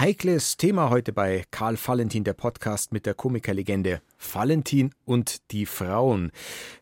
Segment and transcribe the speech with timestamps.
[0.00, 4.00] Heikles Thema heute bei Karl Valentin, der Podcast mit der Komikerlegende
[4.32, 6.30] Valentin und die Frauen.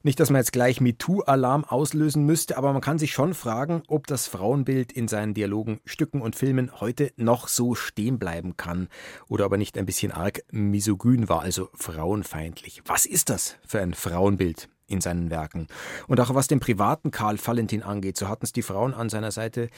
[0.02, 4.06] Nicht, dass man jetzt gleich MeToo-Alarm auslösen müsste, aber man kann sich schon fragen, ob
[4.06, 8.88] das Frauenbild in seinen Dialogen, Stücken und Filmen heute noch so stehen bleiben kann
[9.28, 12.82] oder aber nicht ein bisschen arg misogyn war, also frauenfeindlich.
[12.84, 14.68] Was ist das für ein Frauenbild?
[14.88, 15.66] in seinen Werken.
[16.06, 19.32] Und auch was den privaten Karl Valentin angeht, so hatten es die Frauen an seiner
[19.32, 19.68] Seite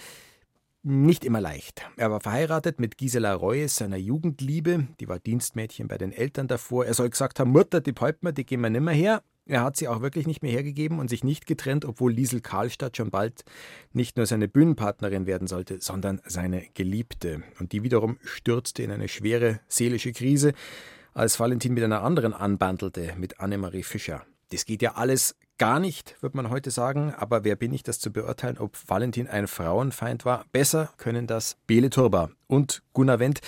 [0.82, 1.82] nicht immer leicht.
[1.96, 4.88] Er war verheiratet mit Gisela Reues, seiner Jugendliebe.
[5.00, 6.86] Die war Dienstmädchen bei den Eltern davor.
[6.86, 9.22] Er soll gesagt haben, Mutter, die Päupt mir, die gehen wir nimmer her.
[9.46, 12.98] Er hat sie auch wirklich nicht mehr hergegeben und sich nicht getrennt, obwohl Liesel Karlstadt
[12.98, 13.44] schon bald
[13.92, 17.42] nicht nur seine Bühnenpartnerin werden sollte, sondern seine Geliebte.
[17.58, 20.52] Und die wiederum stürzte in eine schwere seelische Krise,
[21.14, 24.26] als Valentin mit einer anderen anbandelte, mit Annemarie Fischer.
[24.50, 27.12] Das geht ja alles gar nicht, würde man heute sagen.
[27.14, 30.44] Aber wer bin ich, das zu beurteilen, ob Valentin ein Frauenfeind war?
[30.52, 33.40] Besser können das Bele Turba und Gunnar Wendt.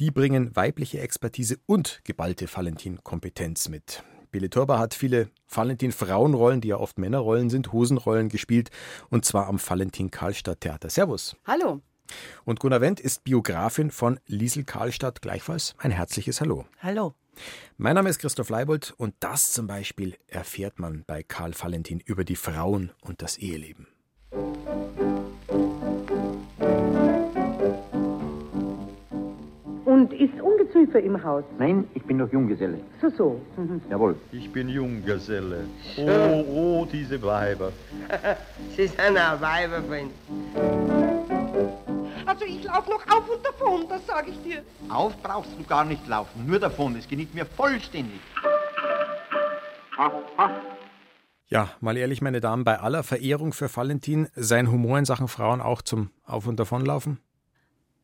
[0.00, 4.02] Die bringen weibliche Expertise und geballte Valentin-Kompetenz mit.
[4.30, 8.70] Bele Turba hat viele Valentin-Frauenrollen, die ja oft Männerrollen sind, Hosenrollen gespielt,
[9.08, 10.90] und zwar am Valentin-Karlstadt-Theater.
[10.90, 11.36] Servus.
[11.46, 11.80] Hallo.
[12.44, 15.22] Und Gunnar Wendt ist Biografin von Liesel Karlstadt.
[15.22, 16.64] Gleichfalls ein herzliches Hallo.
[16.80, 17.14] Hallo.
[17.76, 22.24] Mein Name ist Christoph Leibold und das zum Beispiel erfährt man bei Karl Valentin über
[22.24, 23.86] die Frauen und das Eheleben.
[29.84, 31.44] Und ist Ungeziefer im Haus?
[31.58, 32.78] Nein, ich bin noch Junggeselle.
[33.00, 33.40] So, so.
[33.56, 33.80] Mhm.
[33.90, 34.16] Jawohl.
[34.32, 35.64] Ich bin Junggeselle.
[35.96, 37.72] Oh, oh, diese Weiber.
[38.76, 40.10] Sie sind ein Weiberfreund.
[42.40, 44.62] Also ich laufe noch auf und davon, das sage ich dir.
[44.88, 46.94] Auf brauchst du gar nicht laufen, nur davon.
[46.94, 48.20] Es gelingt mir vollständig.
[51.48, 55.60] Ja, mal ehrlich, meine Damen, bei aller Verehrung für Valentin, sein Humor in Sachen Frauen
[55.60, 57.18] auch zum Auf- und Davonlaufen?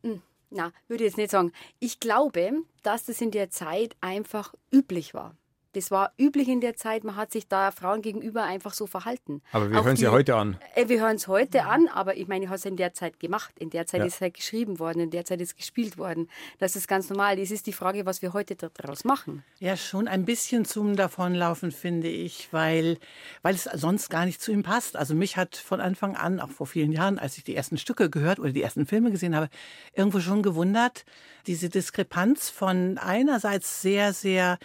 [0.03, 1.53] Hm, na, würde ich jetzt nicht sagen.
[1.79, 5.37] Ich glaube, dass das in der Zeit einfach üblich war.
[5.75, 9.41] Das war üblich in der Zeit, man hat sich da Frauen gegenüber einfach so verhalten.
[9.51, 10.57] Aber wir Auch hören sie die- heute an.
[10.73, 13.19] Äh, wir hören es heute an, aber ich meine, ich habe es in der Zeit
[13.19, 13.53] gemacht.
[13.59, 14.05] In der Zeit Ja.
[14.07, 16.29] ist es halt geschrieben worden, in der Zeit ist gespielt worden.
[16.59, 17.37] Das ist ganz normal.
[17.39, 19.43] Es ist die Frage, was wir heute daraus machen.
[19.59, 22.97] Ja, schon ein bisschen zum Davonlaufen, finde ich, weil,
[23.41, 24.95] weil es sonst gar nicht zu ihm passt.
[24.95, 28.09] Also mich hat von Anfang an, auch vor vielen Jahren, als ich die ersten Stücke
[28.09, 29.49] gehört oder die ersten Filme gesehen habe,
[29.93, 31.03] irgendwo schon gewundert,
[31.47, 34.57] diese Diskrepanz von einerseits sehr, sehr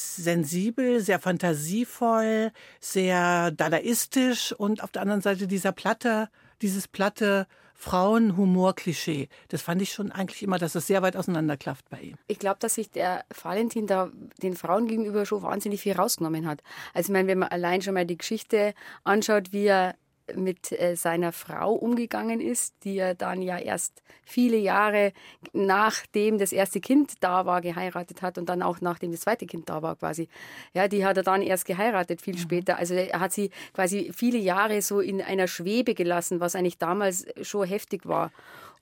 [0.00, 6.28] sensibel, sehr fantasievoll, sehr dadaistisch und auf der anderen Seite dieser platte,
[6.62, 7.46] dieses platte
[7.80, 9.28] Frauenhumor-Klischee.
[9.48, 12.16] Das fand ich schon eigentlich immer, dass es sehr weit auseinanderklafft bei ihm.
[12.26, 14.10] Ich glaube, dass sich der Valentin da
[14.42, 16.62] den Frauen gegenüber schon wahnsinnig viel rausgenommen hat.
[16.92, 18.74] Also ich meine, wenn man allein schon mal die Geschichte
[19.04, 19.94] anschaut, wie er
[20.36, 25.12] mit äh, seiner Frau umgegangen ist, die er dann ja erst viele Jahre
[25.52, 29.68] nachdem das erste Kind da war, geheiratet hat und dann auch nachdem das zweite Kind
[29.68, 30.28] da war quasi.
[30.74, 32.76] Ja, die hat er dann erst geheiratet, viel später.
[32.78, 37.26] Also er hat sie quasi viele Jahre so in einer Schwebe gelassen, was eigentlich damals
[37.42, 38.30] schon heftig war.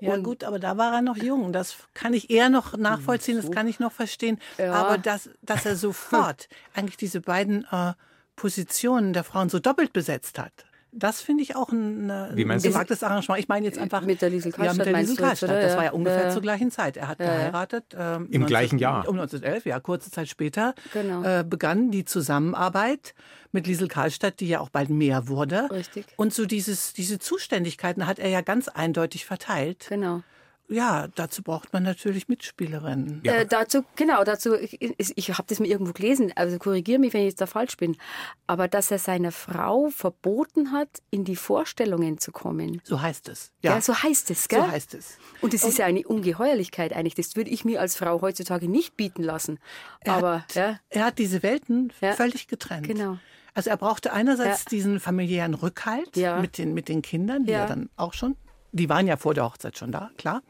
[0.00, 1.52] Ja Und- gut, aber da war er noch jung.
[1.52, 4.38] Das kann ich eher noch nachvollziehen, das kann ich noch verstehen.
[4.56, 4.72] Ja.
[4.72, 7.94] Aber dass, dass er sofort eigentlich diese beiden äh,
[8.36, 10.52] Positionen der Frauen so doppelt besetzt hat.
[10.90, 12.70] Das finde ich auch ein, äh, Wie ein meinst du?
[12.70, 13.38] gewagtes Arrangement.
[13.40, 15.50] Ich meine jetzt einfach Mit der Liesel ja, Karlstadt mit der Liesel Karlstadt.
[15.50, 15.92] Das war ja Ja.
[15.92, 16.30] ungefähr Ja.
[16.30, 16.96] zur gleichen Zeit.
[16.96, 17.34] Er hat Ja, ja.
[17.36, 19.06] geheiratet ähm, Im gleichen Jahr.
[19.08, 21.22] um 1911, ja, kurze Zeit später Genau.
[21.22, 23.14] äh, begann die Zusammenarbeit
[23.52, 25.68] mit Liesel Karlstadt, die ja auch bald mehr wurde.
[25.70, 26.06] Richtig.
[26.16, 29.86] Und so dieses, diese Zuständigkeiten hat er ja ganz eindeutig verteilt.
[29.88, 30.22] Genau.
[30.70, 33.22] Ja, dazu braucht man natürlich Mitspielerinnen.
[33.24, 33.32] Ja.
[33.36, 37.22] Äh, dazu, genau, dazu, ich, ich habe das mal irgendwo gelesen, also korrigiere mich, wenn
[37.22, 37.96] ich jetzt da falsch bin,
[38.46, 42.82] aber dass er seiner Frau verboten hat, in die Vorstellungen zu kommen.
[42.84, 43.50] So heißt es.
[43.62, 44.60] Ja, Ja, so heißt es, gell?
[44.60, 45.16] so heißt es.
[45.40, 47.14] Und das ist ja eine Ungeheuerlichkeit eigentlich.
[47.14, 49.58] Das würde ich mir als Frau heutzutage nicht bieten lassen.
[50.00, 52.12] Er Aber, hat, ja, er hat diese Welten Ja.
[52.12, 52.86] völlig getrennt.
[52.86, 53.18] Genau.
[53.54, 54.68] Also er brauchte einerseits Ja.
[54.70, 56.40] diesen familiären Rückhalt Ja.
[56.40, 57.60] mit, den, mit den Kindern, die Ja.
[57.60, 58.36] ja dann auch schon,
[58.72, 60.42] die waren ja vor der Hochzeit schon da, klar.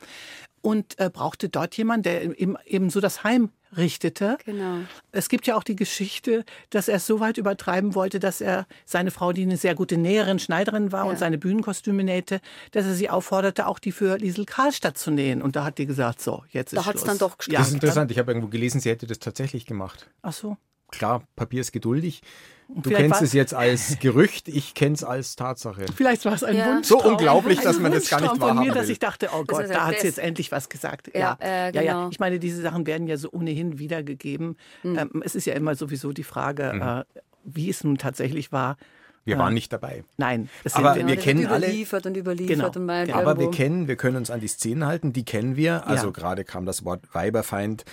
[0.60, 4.38] Und äh, brauchte dort jemanden, der eben, eben so das Heim richtete.
[4.44, 4.78] Genau.
[5.12, 8.66] Es gibt ja auch die Geschichte, dass er es so weit übertreiben wollte, dass er
[8.84, 11.10] seine Frau, die eine sehr gute Näherin, Schneiderin war Ja.
[11.10, 12.40] und seine Bühnenkostüme nähte,
[12.72, 15.42] dass er sie aufforderte, auch die für Liesel Karlstadt zu nähen.
[15.42, 17.08] Und da hat die gesagt, so, jetzt Da ist hat's Schluss.
[17.08, 17.58] dann doch ja, gestimmt.
[17.58, 18.10] Das ist interessant.
[18.10, 20.10] Ich habe irgendwo gelesen, sie hätte das tatsächlich gemacht.
[20.22, 20.56] Ach so.
[20.90, 22.22] Klar, Papier ist geduldig.
[22.70, 25.86] Du vielleicht kennst es jetzt als Gerücht, ich kenne es als Tatsache.
[25.94, 26.66] Vielleicht war es ein Ja.
[26.76, 26.86] Wunsch.
[26.86, 28.92] So unglaublich, dass man das gar nicht von wahrhaben mir, dass will.
[28.92, 31.10] ich dachte, oh Gott, da hat sie jetzt endlich was gesagt.
[31.14, 31.92] Ja, Ja, äh, ja, ja.
[31.94, 32.08] genau.
[32.10, 34.56] Ich meine, diese Sachen werden ja so ohnehin wiedergegeben.
[34.82, 34.98] Hm.
[34.98, 36.82] Ähm, es ist ja immer sowieso die Frage, Mhm.
[36.82, 37.04] äh,
[37.44, 38.76] wie es nun tatsächlich war.
[39.24, 39.40] Wir Ja.
[39.40, 40.04] waren nicht dabei.
[40.16, 42.72] Nein, das Aber sind wir das kennen wird alle- Überliefert und überliefert Genau, und
[43.06, 43.18] genau.
[43.18, 45.86] Aber wir irgendwo- kennen, wir können uns an die Szenen halten, die kennen wir.
[45.86, 46.12] Also Ja.
[46.12, 47.84] gerade kam das Wort Weiberfeind.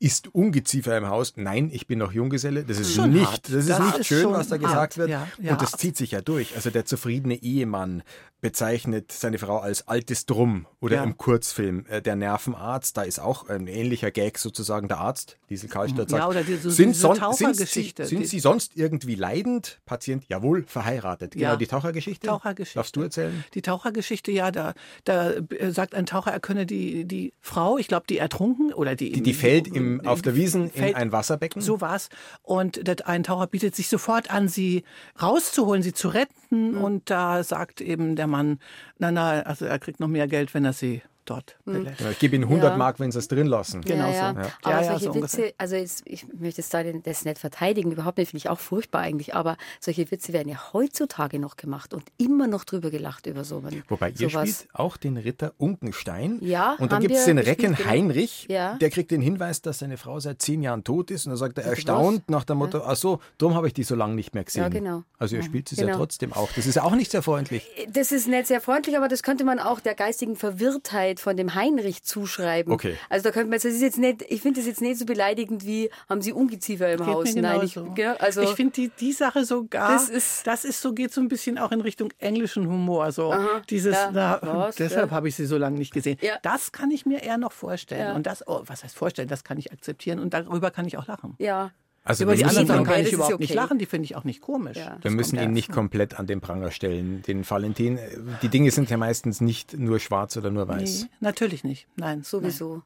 [0.00, 1.32] Ist Ungeziefer im Haus?
[1.36, 2.62] Nein, ich bin noch Junggeselle.
[2.62, 3.46] Das ist Schon nicht, hart.
[3.46, 4.62] das ist Das nicht ist schön, was da hart.
[4.64, 5.08] gesagt wird.
[5.10, 5.52] Ja, ja.
[5.52, 6.54] Und das zieht sich ja durch.
[6.54, 8.04] Also der zufriedene Ehemann
[8.40, 11.02] bezeichnet seine Frau als altes Drum oder Ja.
[11.02, 12.96] im Kurzfilm äh, der Nervenarzt.
[12.96, 15.36] Da ist auch ein ähnlicher Gag sozusagen der Arzt.
[15.48, 18.04] Liesel Karlstadt sagt, Ja, oder diese- sind, diese son sind, Sie, Tauchergeschichte.
[18.04, 19.80] sind Sie sonst irgendwie leidend?
[19.86, 21.32] Patient, jawohl, verheiratet.
[21.32, 22.28] Genau, die Tauchergeschichte.
[22.28, 22.78] Tauchergeschichte.
[22.78, 23.42] Darfst du erzählen?
[23.54, 27.88] Die Tauchergeschichte, ja, da, da äh, sagt ein Taucher, er könne die, die Frau, ich
[27.88, 29.10] glaube, die ertrunken oder die.
[29.10, 31.62] Die, die fällt im, auf der Wiesen in ein Wasserbecken.
[31.62, 32.08] So war's.
[32.42, 34.84] Und der, ein Taucher bietet sich sofort an, sie
[35.20, 36.76] rauszuholen, sie zu retten.
[36.76, 38.58] Und da sagt eben der Mann,
[38.98, 42.00] na, na, also er kriegt noch mehr Geld, wenn er sie dort belässt.
[42.00, 42.76] Ja, ich gebe Ihnen 100 Ja.
[42.76, 43.82] Mark, wenn Sie es drin lassen.
[43.82, 44.18] Genau ja, so.
[44.18, 44.32] ja.
[44.44, 44.52] Ja.
[44.62, 45.44] Aber Ja, ja, solche so ungefähr.
[45.46, 48.48] Witze, also jetzt, ich möchte jetzt da den, das nicht verteidigen, überhaupt nicht, finde ich
[48.48, 52.90] auch furchtbar eigentlich, aber solche Witze werden ja heutzutage noch gemacht und immer noch drüber
[52.90, 54.48] gelacht über so Wobei ihr sowas.
[54.48, 56.38] spielt auch den Ritter Unkenstein.
[56.40, 57.88] Ja, Und da haben gibt es den gespielt, Recken genau.
[57.90, 58.74] Heinrich, Ja.
[58.76, 61.26] der kriegt den Hinweis, dass seine Frau seit zehn Jahren tot ist.
[61.26, 61.70] Und da sagt er was?
[61.70, 64.62] erstaunt nach dem Motto, ach so, darum habe ich die so lange nicht mehr gesehen.
[64.62, 65.02] Ja, genau.
[65.18, 65.98] Also ihr spielt es ja Genau.
[65.98, 66.48] trotzdem auch.
[66.54, 67.68] Das ist ja auch nicht sehr freundlich.
[67.92, 71.54] Das ist nicht sehr freundlich, aber das könnte man auch der geistigen Verwirrtheit von dem
[71.54, 72.72] Heinrich zuschreiben.
[72.72, 72.96] Okay.
[73.08, 75.64] Also da könnte man, das ist jetzt nicht, ich finde das jetzt nicht so beleidigend
[75.66, 77.34] wie, haben Sie Ungeziefer im Geht Haus?
[77.34, 80.06] mir Nein, ich, gell, also ich finde die, die Sache sogar, Das
[80.44, 83.12] das ist- ist, so geht so ein bisschen auch in Richtung englischen Humor.
[83.12, 83.34] So
[83.70, 85.16] dieses, ja, na, was, deshalb ja.
[85.16, 86.18] habe ich sie so lange nicht gesehen.
[86.20, 86.34] Ja.
[86.42, 88.00] Das kann ich mir eher noch vorstellen.
[88.08, 88.14] Ja.
[88.14, 89.28] Und das, oh, was heißt vorstellen?
[89.28, 91.34] Das kann ich akzeptieren und darüber kann ich auch lachen.
[91.38, 91.70] ja.
[92.08, 93.56] Also Über die anderen Sachen kann ich ist überhaupt nicht okay.
[93.56, 94.78] lachen, die finde ich auch nicht komisch.
[94.78, 94.92] Ja.
[94.92, 97.98] wir Das müssen ihn ja- nicht komplett an den Pranger stellen, den Valentin.
[98.42, 101.02] Die Dinge sind ja meistens nicht nur schwarz oder nur weiß.
[101.02, 101.86] Nee, natürlich nicht.
[101.96, 102.82] Nein, Sowieso.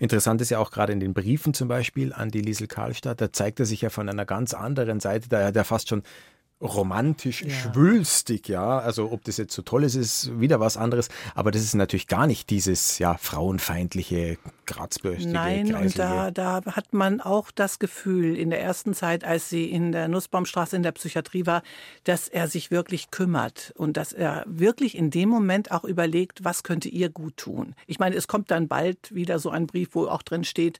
[0.00, 3.32] Interessant ist ja auch gerade in den Briefen zum Beispiel an die Liesel Karlstadt, da
[3.32, 6.02] zeigt er sich ja von einer ganz anderen Seite, da hat er fast schon
[6.60, 8.78] romantisch, schwülstig, ja.
[8.78, 11.08] Also ob das jetzt so toll ist, ist wieder was anderes.
[11.34, 16.92] Aber das ist natürlich gar nicht dieses ja frauenfeindliche, grazbürstige, Nein, und da, da hat
[16.92, 20.92] man auch das Gefühl in der ersten Zeit, als sie in der Nussbaumstraße in der
[20.92, 21.62] Psychiatrie war,
[22.04, 26.62] dass er sich wirklich kümmert und dass er wirklich in dem Moment auch überlegt, was
[26.62, 27.74] könnte ihr gut tun.
[27.86, 30.78] Ich meine, es kommt dann bald wieder so ein Brief, wo auch drin steht,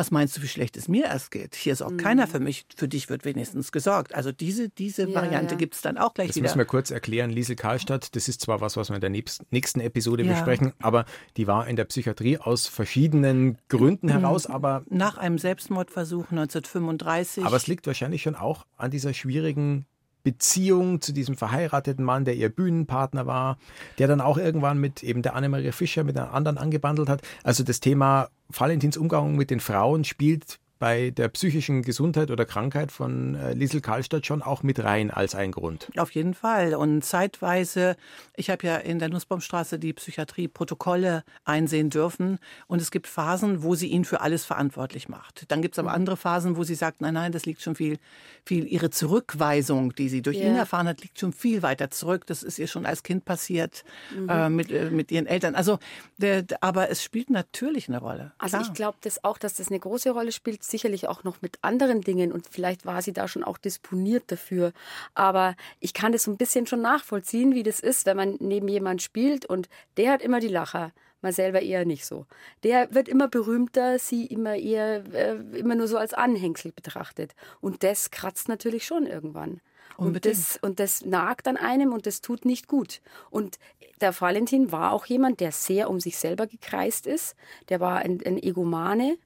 [0.00, 1.54] was meinst du, wie schlecht es mir erst geht?
[1.54, 4.14] Hier sorgt keiner für mich, für dich wird wenigstens gesorgt.
[4.14, 5.12] Also diese, diese Mhm.
[5.12, 5.58] Ja, Variante ja.
[5.58, 6.44] gibt es dann auch gleich Das wieder.
[6.44, 7.28] müssen wir kurz erklären.
[7.28, 10.32] Liesel Karlstadt, das ist zwar was, was wir in der nächsten- nächsten Episode Ja.
[10.32, 11.04] besprechen, aber
[11.36, 14.10] die war in der Psychiatrie aus verschiedenen Gründen Mhm.
[14.12, 17.44] heraus, aber Nach einem Selbstmordversuch 1935.
[17.44, 19.84] Aber es liegt wahrscheinlich schon auch an dieser schwierigen
[20.22, 23.58] Beziehung zu diesem verheirateten Mann, der ihr Bühnenpartner war,
[23.98, 27.22] der dann auch irgendwann mit eben der Annemarie Fischer, mit einer anderen angebandelt hat.
[27.42, 32.90] Also das Thema Valentins Umgang mit den Frauen spielt bei der psychischen Gesundheit oder Krankheit
[32.90, 35.88] von äh, Liesel Karlstadt schon auch mit rein als ein Grund.
[35.96, 36.74] Auf jeden Fall.
[36.74, 37.96] Und zeitweise,
[38.34, 42.38] ich habe ja in der Nussbaumstraße die Psychiatrie-Protokolle einsehen dürfen.
[42.66, 45.44] Und es gibt Phasen, wo sie ihn für alles verantwortlich macht.
[45.48, 47.98] Dann gibt es aber andere Phasen, wo sie sagt, nein, nein, das liegt schon viel,
[48.44, 50.46] viel, ihre Zurückweisung, die sie durch Ja.
[50.46, 52.26] ihn erfahren hat, liegt schon viel weiter zurück.
[52.26, 53.84] Das ist ihr schon als Kind passiert
[54.28, 55.54] äh, mit, äh, mit ihren Eltern.
[55.54, 55.78] Also,
[56.16, 58.32] der- aber es spielt natürlich eine Rolle.
[58.38, 58.66] Also Klar.
[58.68, 62.00] ich glaube das auch, dass das eine große Rolle spielt, sicherlich auch noch mit anderen
[62.00, 64.72] Dingen und vielleicht war sie da schon auch disponiert dafür.
[65.14, 68.68] Aber ich kann das so ein bisschen schon nachvollziehen, wie das ist, wenn man neben
[68.68, 70.92] jemand spielt und der hat immer die Lacher.
[71.22, 72.24] Man selber eher nicht so.
[72.62, 77.34] Der wird immer berühmter, sie immer eher äh, immer nur so als Anhängsel betrachtet.
[77.60, 79.60] Und das kratzt natürlich schon irgendwann.
[80.00, 83.02] Und das, und das nagt an einem und das tut nicht gut.
[83.28, 83.58] Und
[84.00, 87.36] der Valentin war auch jemand, der sehr um sich selber gekreist ist.
[87.68, 89.18] Der war ein, ein Egomane.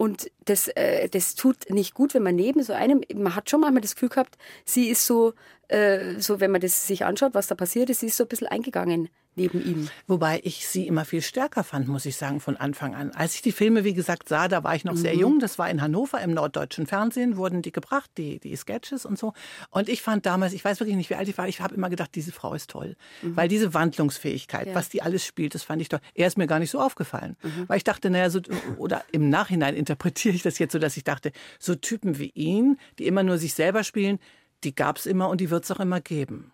[0.00, 3.60] Und das, äh, das tut nicht gut, wenn man neben so einem, man hat schon
[3.60, 5.34] manchmal das Gefühl gehabt, sie ist so,
[5.68, 8.28] äh, so wenn man das sich anschaut, was da passiert ist, sie ist so ein
[8.28, 9.88] bisschen eingegangen neben ihm.
[10.06, 13.10] Wobei ich sie immer viel stärker fand, muss ich sagen, von Anfang an.
[13.12, 15.40] Als ich die Filme, wie gesagt, sah, da war ich noch sehr jung.
[15.40, 19.32] Das war in Hannover im norddeutschen Fernsehen, wurden die gebracht, die, die Sketches und so.
[19.70, 21.88] Und ich fand damals, ich weiß wirklich nicht, wie alt ich war, ich habe immer
[21.88, 22.96] gedacht, diese Frau ist toll.
[23.22, 24.74] Weil diese Wandlungsfähigkeit, Ja.
[24.74, 26.00] was die alles spielt, das fand ich toll.
[26.14, 27.36] Er ist mir gar nicht so aufgefallen.
[27.66, 28.40] Weil ich dachte, naja, so,
[28.76, 32.76] oder im Nachhinein interpretiere ich das jetzt so, dass ich dachte, so Typen wie ihn,
[32.98, 34.18] die immer nur sich selber spielen,
[34.64, 36.52] die gab es immer und die wird es auch immer geben.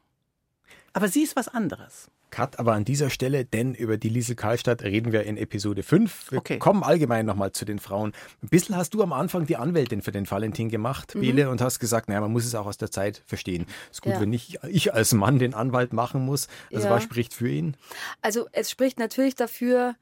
[0.93, 2.09] Aber sie ist was anderes.
[2.37, 6.33] Cut, aber an dieser Stelle, denn über die Liesel Karlstadt reden wir in Episode 5.
[6.33, 6.59] Wir Okay.
[6.59, 8.13] kommen allgemein nochmal zu den Frauen.
[8.43, 11.79] Ein bisschen hast du am Anfang die Anwältin für den Valentin gemacht, Bele, und hast
[11.81, 13.65] gesagt, naja, man muss es auch aus der Zeit verstehen.
[13.91, 14.21] Ist gut, Ja.
[14.21, 16.49] wenn nicht ich als Mann den Anwalt machen muss.
[16.75, 16.95] Also Ja.
[16.95, 17.75] was spricht für ihn?
[18.21, 19.95] Also es spricht natürlich dafür,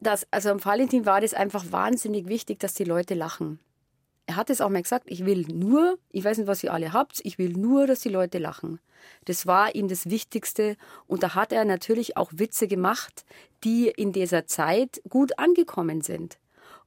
[0.00, 3.58] dass, also am Valentin war das einfach wahnsinnig wichtig, dass die Leute lachen.
[4.26, 6.92] Er hat es auch mal gesagt, ich will nur, ich weiß nicht, was ihr alle
[6.92, 8.80] habt, ich will nur, dass die Leute lachen.
[9.26, 10.76] Das war ihm das Wichtigste.
[11.06, 13.24] Und da hat er natürlich auch Witze gemacht,
[13.64, 16.38] die in dieser Zeit gut angekommen sind.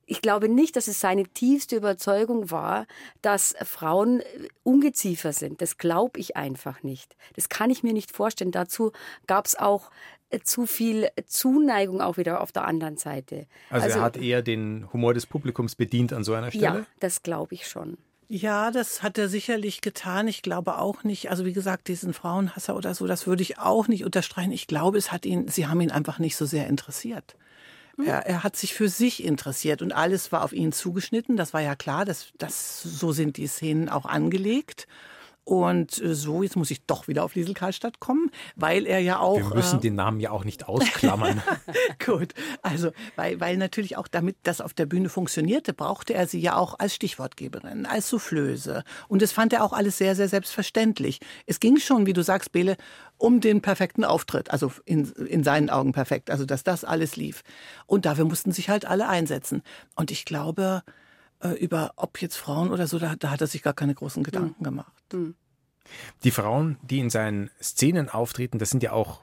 [0.10, 2.88] Ich glaube nicht, dass es seine tiefste Überzeugung war,
[3.22, 4.24] dass Frauen
[4.64, 5.62] Ungeziefer sind.
[5.62, 7.18] Das glaube ich einfach nicht.
[7.36, 8.52] Das kann ich mir nicht vorstellen.
[8.52, 8.94] Dazu
[9.28, 9.94] gab es auch äh,
[10.44, 13.48] zu viel Zuneigung auch wieder auf der anderen Seite.
[13.70, 16.80] Also, also er hat eher den Humor des Publikums bedient an so einer Stelle?
[16.80, 17.98] Ja, das glaube ich schon.
[18.30, 20.28] Ja, das hat er sicherlich getan.
[20.28, 23.88] Ich glaube auch nicht, also wie gesagt, diesen Frauenhasser oder so, das würde ich auch
[23.88, 24.52] nicht unterstreichen.
[24.52, 27.36] Ich glaube, es hat ihn, sie haben ihn einfach nicht so sehr interessiert.
[28.06, 31.36] Er, er, hat sich für sich interessiert und alles war auf ihn zugeschnitten.
[31.36, 34.88] Das war ja klar, dass, dass so sind die Szenen auch angelegt.
[35.48, 39.20] Und äh, so, jetzt muss ich doch wieder auf Liesel Karlstadt kommen, weil er ja
[39.20, 39.38] auch.
[39.38, 41.42] Wir müssen äh, den Namen ja auch nicht ausklammern.
[42.06, 46.42] Gut, also, weil, weil natürlich auch damit das auf der Bühne funktionierte, brauchte er sie
[46.42, 48.84] ja auch als Stichwortgeberin, als Soufflöse.
[49.08, 51.22] Und das fand er auch alles sehr, sehr selbstverständlich.
[51.46, 52.76] Es ging schon, wie du sagst, Bele,
[53.18, 57.44] um den perfekten Auftritt, also in, in seinen Augen perfekt, also dass das alles lief.
[57.86, 59.64] Und dafür mussten sich halt alle einsetzen.
[59.96, 60.84] Und ich glaube,
[61.42, 64.24] äh, über ob jetzt Frauen oder so, da, da, hat er sich gar keine großen
[64.24, 64.64] Gedanken mhm.
[64.64, 64.94] gemacht.
[65.14, 65.36] Mhm.
[66.24, 69.22] Die Frauen, die in seinen Szenen auftreten, das sind ja auch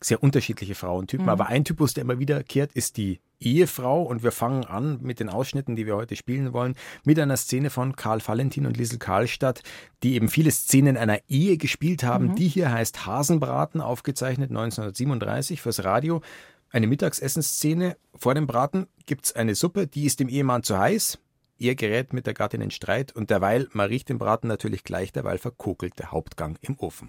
[0.00, 1.26] sehr unterschiedliche Frauentypen.
[1.26, 1.30] Mhm.
[1.30, 4.02] Aber ein Typus, der immer wiederkehrt, ist die Ehefrau.
[4.02, 7.70] Und wir fangen an mit den Ausschnitten, die wir heute spielen wollen, mit einer Szene
[7.70, 9.62] von Karl Valentin und Liesel Karlstadt,
[10.02, 12.28] die eben viele Szenen einer Ehe gespielt haben.
[12.28, 12.34] Mhm.
[12.36, 16.22] Die hier heißt Hasenbraten, aufgezeichnet 1937 fürs Radio.
[16.70, 17.96] Eine Mittagsessensszene.
[18.14, 21.18] Vor dem Braten gibt es eine Suppe, die ist dem Ehemann zu heiß.
[21.58, 25.12] Er gerät mit der Gattin in Streit und derweil, man riecht den Braten natürlich gleich,
[25.12, 27.08] derweil verkokelt der Hauptgang im Ofen.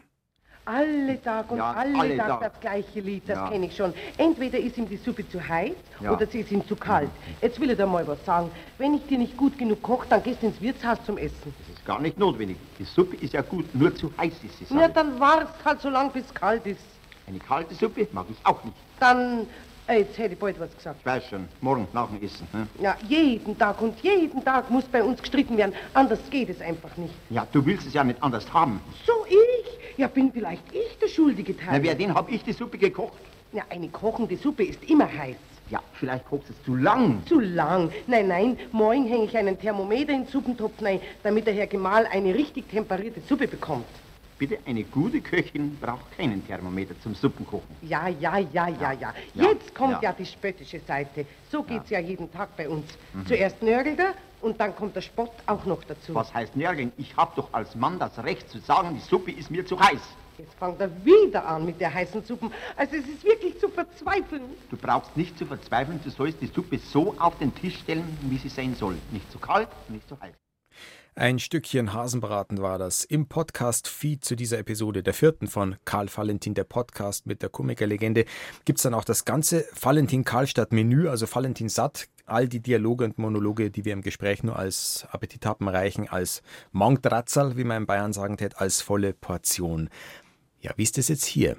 [0.63, 3.49] Alle Tag und ja, alle, alle Tag, Tag, das gleiche Lied, das ja.
[3.49, 3.93] kenne ich schon.
[4.17, 6.13] Entweder ist ihm die Suppe zu heiß ja.
[6.13, 7.09] oder sie ist ihm zu kalt.
[7.41, 8.49] Jetzt will ich dir mal was sagen.
[8.77, 11.53] Wenn ich dir nicht gut genug koche, dann gehst du ins Wirtshaus zum Essen.
[11.67, 12.57] Das ist gar nicht notwendig.
[12.79, 14.75] Die Suppe ist ja gut, nur zu heiß ist sie.
[14.75, 16.81] Ja, dann war's halt so lang, bis es kalt ist.
[17.27, 18.75] Eine kalte Suppe mag ich auch nicht.
[18.99, 19.47] Dann
[19.89, 20.97] Jetzt hätte ich bald was gesagt.
[20.99, 22.45] Ich weiß schon, morgen nach dem Essen.
[22.51, 22.67] Ne?
[22.81, 25.73] Ja, jeden Tag und jeden Tag muss bei uns gestritten werden.
[25.93, 27.13] Anders geht es einfach nicht.
[27.29, 28.81] Ja, du willst es ja nicht anders haben.
[29.05, 29.97] So ich?
[29.97, 31.69] Ja, bin vielleicht ich der schuldige Teil.
[31.71, 33.13] Na, wer den hab ich die Suppe gekocht?
[33.53, 35.37] Ja, eine kochende Suppe ist immer heiß.
[35.69, 37.21] Ja, vielleicht kochst es zu lang.
[37.25, 37.91] Zu lang?
[38.07, 42.05] Nein, nein, morgen hänge ich einen Thermometer in den Suppentopf rein, damit der Herr Gemahl
[42.11, 43.85] eine richtig temperierte Suppe bekommt.
[44.37, 47.75] Bitte, eine gute Köchin braucht keinen Thermometer zum Suppenkochen.
[47.81, 49.13] Ja, ja, ja, ja, ja.
[49.33, 50.13] Jetzt kommt ja.
[50.13, 51.25] die spöttische Seite.
[51.51, 51.99] So geht's ja.
[51.99, 52.85] ja jeden Tag bei uns.
[53.13, 53.25] Mhm.
[53.25, 56.13] Zuerst nörgelt er und dann kommt der Spott auch noch dazu.
[56.13, 56.91] Was heißt nörgeln?
[56.97, 60.01] Ich hab doch als Mann das Recht zu sagen, die Suppe ist mir zu heiß.
[60.37, 62.51] Jetzt fängt er wieder an mit der heißen Suppe.
[62.75, 64.43] Also es ist wirklich zu verzweifeln.
[64.69, 68.37] Du brauchst nicht zu verzweifeln, du sollst die Suppe so auf den Tisch stellen, wie
[68.37, 68.97] sie sein soll.
[69.11, 70.35] Nicht zu kalt, nicht zu heiß.
[71.19, 76.53] Ein Stückchen Hasenbraten war das im Podcast-Feed zu dieser Episode, der vierten von Karl Valentin,
[76.53, 78.25] der Podcast mit der Komikerlegende.
[78.65, 83.71] Gibt es dann auch das ganze Valentin-Karlstadt-Menü, also Valentin satt, all die Dialoge und Monologe,
[83.71, 88.13] die wir im Gespräch nur als Appetit haben, reichen als Mongdratzal, wie man in Bayern
[88.13, 89.89] sagen tät, als volle Portion.
[90.61, 91.57] Ja, wie ist das jetzt hier?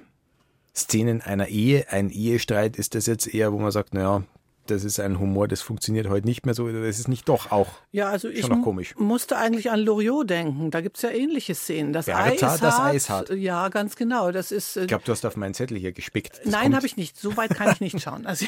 [0.73, 4.23] Szenen einer Ehe, ein Ehestreit, ist das jetzt eher, wo man sagt, naja,
[4.71, 6.71] das ist ein Humor, das funktioniert heute nicht mehr so.
[6.71, 8.95] Das ist nicht doch auch ja, also ich noch komisch.
[8.97, 10.71] musste eigentlich an Loriot denken.
[10.71, 11.93] Da gibt es ja ähnliche Szenen.
[11.93, 13.31] Das Bertha, Eis das Eis hat.
[13.31, 14.31] Ja, ganz genau.
[14.31, 16.41] Das ist, äh, ich glaube, du hast auf meinen Zettel hier gespickt.
[16.45, 17.19] Das Nein, habe ich nicht.
[17.19, 18.27] So weit kann ich nicht schauen.
[18.27, 18.47] Also,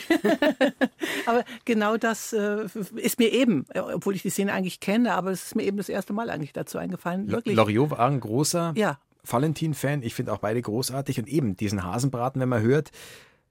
[1.27, 5.47] aber genau das äh, ist mir eben, obwohl ich die Szene eigentlich kenne, aber es
[5.47, 7.31] ist mir eben das erste Mal eigentlich dazu eingefallen.
[7.31, 7.57] Wirklich.
[7.57, 8.99] Loriot war ein großer ja.
[9.25, 10.03] Valentin-Fan.
[10.03, 11.19] Ich finde auch beide großartig.
[11.19, 12.91] Und eben diesen Hasenbraten, wenn man hört,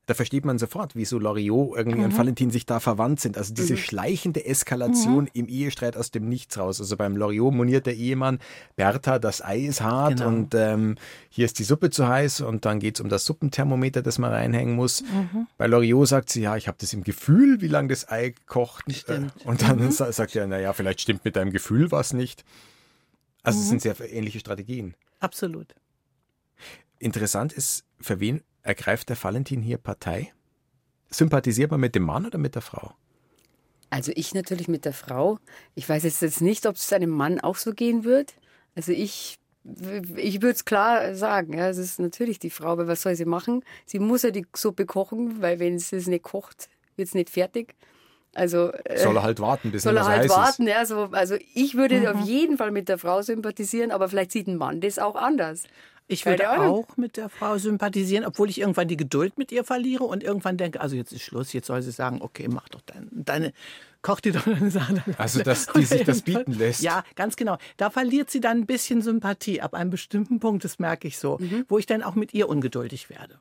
[0.09, 2.05] da versteht man sofort, wieso Loriot irgendwie mhm.
[2.05, 3.37] und Valentin sich da verwandt sind.
[3.37, 3.77] Also diese mhm.
[3.77, 5.29] schleichende Eskalation mhm.
[5.33, 6.79] im Ehestreit aus dem Nichts raus.
[6.79, 8.39] Also beim Loriot moniert der Ehemann,
[8.75, 10.29] Bertha, das Ei ist hart genau.
[10.29, 10.95] und ähm,
[11.29, 14.31] hier ist die Suppe zu heiß und dann geht es um das Suppenthermometer, das man
[14.31, 15.03] reinhängen muss.
[15.03, 15.45] Mhm.
[15.59, 18.91] Bei Loriot sagt sie, ja, ich habe das im Gefühl, wie lange das Ei kocht.
[18.91, 19.45] Stimmt.
[19.45, 19.91] Und dann mhm.
[19.91, 22.43] sagt er, naja, vielleicht stimmt mit deinem Gefühl was nicht.
[23.43, 23.79] Also es mhm.
[23.79, 24.95] sind sehr ähnliche Strategien.
[25.19, 25.75] Absolut.
[26.97, 30.31] Interessant ist, für wen Ergreift der Valentin hier Partei?
[31.09, 32.93] Sympathisiert man mit dem Mann oder mit der Frau?
[33.89, 35.39] Also ich natürlich mit der Frau.
[35.73, 38.35] Ich weiß jetzt nicht, ob es einem Mann auch so gehen wird.
[38.75, 39.39] Also ich,
[40.15, 41.57] ich würde es klar sagen.
[41.57, 43.63] Ja, es ist natürlich die Frau, aber was soll sie machen?
[43.87, 47.31] Sie muss ja die Suppe kochen, weil wenn sie es nicht kocht, wird es nicht
[47.31, 47.73] fertig.
[48.35, 50.67] Also äh, soll er halt warten, bis soll er halt warten.
[50.67, 52.05] Ja, so, also ich würde mhm.
[52.05, 55.63] auf jeden Fall mit der Frau sympathisieren, aber vielleicht sieht ein Mann das auch anders.
[56.11, 60.05] Ich würde auch mit der Frau sympathisieren, obwohl ich irgendwann die Geduld mit ihr verliere
[60.05, 63.07] und irgendwann denke, also jetzt ist Schluss, jetzt soll sie sagen, okay, mach doch deine,
[63.11, 63.53] deine
[64.01, 65.03] koch dir doch eine Sahne.
[65.19, 66.81] Also, dass die sich das bieten lässt.
[66.81, 67.59] Ja, ganz genau.
[67.77, 71.37] Da verliert sie dann ein bisschen Sympathie ab einem bestimmten Punkt, das merke ich so,
[71.39, 71.65] mhm.
[71.69, 73.37] wo ich dann auch mit ihr ungeduldig werde.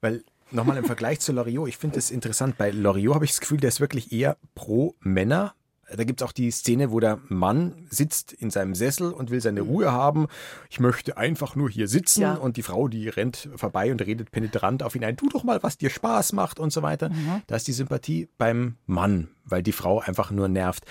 [0.00, 2.56] Weil nochmal im Vergleich zu Loriot, ich finde das interessant.
[2.56, 5.54] Bei Loriot habe ich das Gefühl, der ist wirklich eher pro Männer
[5.96, 9.40] da gibt es auch die Szene, wo der Mann sitzt in seinem Sessel und will
[9.40, 10.26] seine Ruhe haben.
[10.70, 12.34] Ich möchte einfach nur hier sitzen ja.
[12.34, 15.62] und die Frau, die rennt vorbei und redet penetrant auf ihn ein, tu doch mal,
[15.62, 17.10] was dir Spaß macht und so weiter.
[17.10, 17.42] Mhm.
[17.46, 20.84] Da ist die Sympathie beim Mann, weil die Frau einfach nur nervt.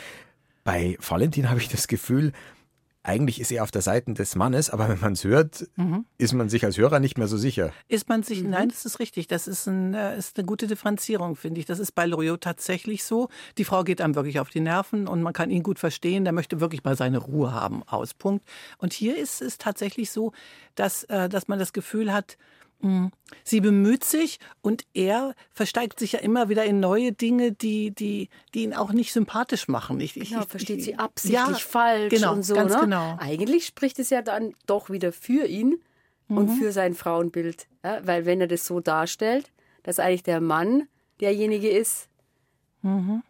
[0.64, 2.34] Bei Valentin habe ich das Gefühl,
[3.04, 6.06] eigentlich ist er auf der Seite des Mannes, aber wenn man es hört, mhm.
[6.18, 7.74] ist man sich als Hörer nicht mehr so sicher.
[7.88, 8.52] Ist man sich, mhm.
[8.52, 9.28] nein, das ist richtig.
[9.28, 11.66] Das ist, ein, äh, ist eine gute Differenzierung, finde ich.
[11.66, 13.30] Das ist bei Loriot tatsächlich so.
[13.58, 16.26] Die Frau geht einem wirklich auf die Nerven und man kann ihn gut verstehen.
[16.26, 17.82] Der möchte wirklich mal seine Ruhe haben.
[17.88, 18.14] Aus.
[18.14, 18.48] Punkt.
[18.78, 20.32] Und hier ist es tatsächlich so,
[20.76, 22.38] dass, äh, dass man das Gefühl hat.
[23.44, 28.30] Sie bemüht sich und er versteigt sich ja immer wieder in neue Dinge, die, die,
[28.54, 30.00] die ihn auch nicht sympathisch machen.
[30.00, 32.56] Ich, genau, ich, versteht ich, sie absichtlich ja, falsch genau, und so.
[32.56, 32.82] Ganz ne?
[32.82, 33.18] genau.
[33.20, 35.82] Eigentlich spricht es ja dann doch wieder für ihn
[36.28, 36.38] mhm.
[36.38, 37.68] und für sein Frauenbild.
[37.84, 38.00] Ja?
[38.06, 39.52] Weil wenn er das so darstellt,
[39.84, 40.88] dass eigentlich der Mann
[41.20, 42.08] derjenige ist.
[42.82, 43.24] Mhm.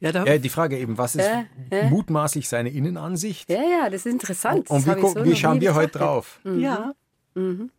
[0.00, 1.88] Ja, ja, die Frage eben, was ist äh, äh.
[1.88, 3.48] mutmaßlich seine Innenansicht?
[3.48, 4.68] Ja, ja, das ist interessant.
[4.68, 6.40] Und, und wie, so wie schauen wir heute drauf?
[6.44, 6.60] Mhm.
[6.60, 6.94] Ja.
[7.34, 7.70] Mhm.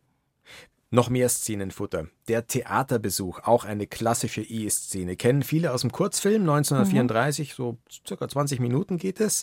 [0.90, 2.06] Noch mehr Szenenfutter.
[2.28, 5.16] Der Theaterbesuch, auch eine klassische E-Szene.
[5.16, 7.54] Kennen viele aus dem Kurzfilm 1934, mhm.
[7.54, 9.42] so circa 20 Minuten geht es.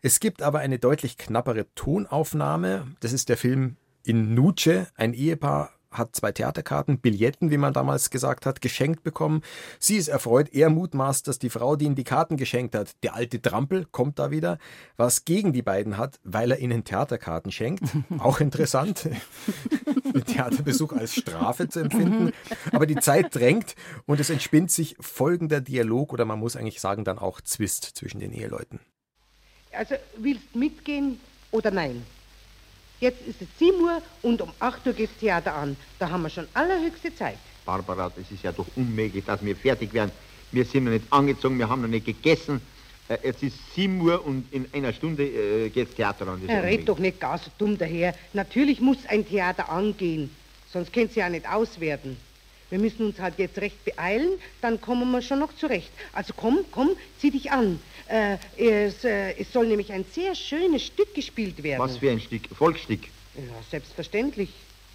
[0.00, 2.86] Es gibt aber eine deutlich knappere Tonaufnahme.
[3.00, 4.86] Das ist der Film in Nuce.
[4.94, 9.42] Ein Ehepaar hat zwei Theaterkarten, Billetten, wie man damals gesagt hat, geschenkt bekommen.
[9.78, 13.14] Sie ist erfreut, er mutmaßt, dass die Frau, die ihm die Karten geschenkt hat, der
[13.14, 14.58] alte Trampel, kommt da wieder,
[14.96, 17.84] was gegen die beiden hat, weil er ihnen Theaterkarten schenkt.
[18.18, 19.08] Auch interessant,
[20.14, 22.32] den Theaterbesuch als Strafe zu empfinden.
[22.72, 23.74] Aber die Zeit drängt
[24.06, 28.20] und es entspinnt sich folgender Dialog oder man muss eigentlich sagen, dann auch Zwist zwischen
[28.20, 28.80] den Eheleuten.
[29.72, 32.02] Also willst mitgehen oder nein?
[33.00, 35.76] Jetzt ist es 7 Uhr und um 8 Uhr geht das Theater an.
[35.98, 37.38] Da haben wir schon allerhöchste Zeit.
[37.64, 40.12] Barbara, das ist ja doch unmöglich, dass wir fertig werden.
[40.52, 42.60] Wir sind noch nicht angezogen, wir haben noch nicht gegessen.
[43.08, 46.40] Äh, es ist 7 Uhr und in einer Stunde äh, geht das Theater an.
[46.46, 48.14] Das red doch nicht gar so dumm daher.
[48.32, 50.30] Natürlich muss ein Theater angehen,
[50.72, 52.16] sonst könnt ihr ja nicht auswerten.
[52.70, 55.90] Wir müssen uns halt jetzt recht beeilen, dann kommen wir schon noch zurecht.
[56.12, 57.78] Also komm, komm, zieh dich an.
[58.08, 61.80] Äh, es, äh, es soll nämlich ein sehr schönes Stück gespielt werden.
[61.80, 62.42] Was für ein Stück?
[62.56, 63.02] Volksstück?
[63.34, 64.50] Ja, selbstverständlich.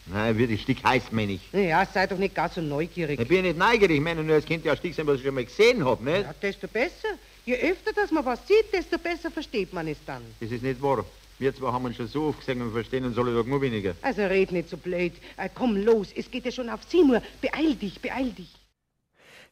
[0.07, 1.41] Nein, wie das Stück heißt, meine ich.
[1.53, 3.19] Ja, sei doch nicht gar so neugierig.
[3.19, 5.25] Ich bin nicht neugierig, ich meine nur, es könnte ja ein Stück sein, was ich
[5.25, 6.23] schon mal gesehen habe, nicht?
[6.23, 7.09] Ja, desto besser.
[7.45, 10.23] Je öfter, dass man was sieht, desto besser versteht man es dann.
[10.39, 11.05] Das ist nicht wahr.
[11.41, 13.95] Wir zwei haben uns schon so oft gesehen und verstehen uns alle doch nur weniger.
[14.03, 15.13] Also red nicht so blöd.
[15.37, 17.19] Äh, komm los, es geht ja schon auf 7 Uhr.
[17.41, 18.53] Beeil dich, beeil dich.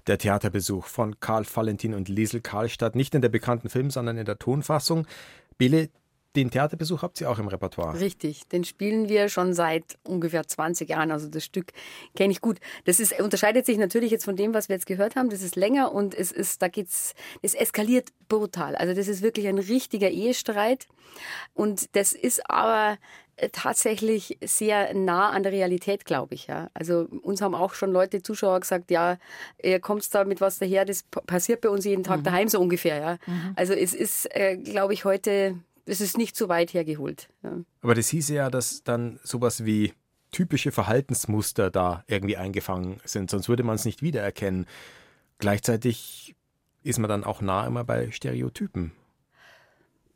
[0.06, 4.26] Der Theaterbesuch von Karl Valentin und Liesel Karlstadt, nicht in der bekannten Film, sondern in
[4.26, 5.08] der Tonfassung.
[5.58, 5.90] Bille,
[6.36, 8.00] den Theaterbesuch habt ihr auch im Repertoire.
[8.00, 11.12] Richtig, den spielen wir schon seit ungefähr 20 Jahren.
[11.12, 11.72] Also das Stück
[12.16, 12.60] kenne ich gut.
[12.86, 15.30] Das ist, unterscheidet sich natürlich jetzt von dem, was wir jetzt gehört haben.
[15.30, 18.76] Das ist länger und es ist, da geht's, es eskaliert brutal.
[18.76, 20.88] Also das ist wirklich ein richtiger Ehestreit.
[21.54, 22.98] Und das ist aber
[23.52, 26.48] tatsächlich sehr nah an der Realität, glaube ich.
[26.48, 26.70] Ja.
[26.74, 29.18] Also uns haben auch schon Leute, Zuschauer gesagt, ja,
[29.64, 32.24] ihr kommt da mit was daher, das passiert bei uns jeden Tag mhm.
[32.24, 33.00] daheim so ungefähr.
[33.00, 33.18] Ja.
[33.26, 33.54] Mhm.
[33.56, 37.30] Also es ist, äh, glaube ich, heute es ist nicht so weit hergeholt.
[37.44, 37.58] Ja.
[37.82, 39.94] Aber das hieße ja, dass dann sowas wie
[40.32, 44.66] typische Verhaltensmuster da irgendwie eingefangen sind, sonst würde man es nicht wiedererkennen.
[45.40, 46.36] Gleichzeitig
[46.84, 48.92] ist man dann auch nah immer bei Stereotypen.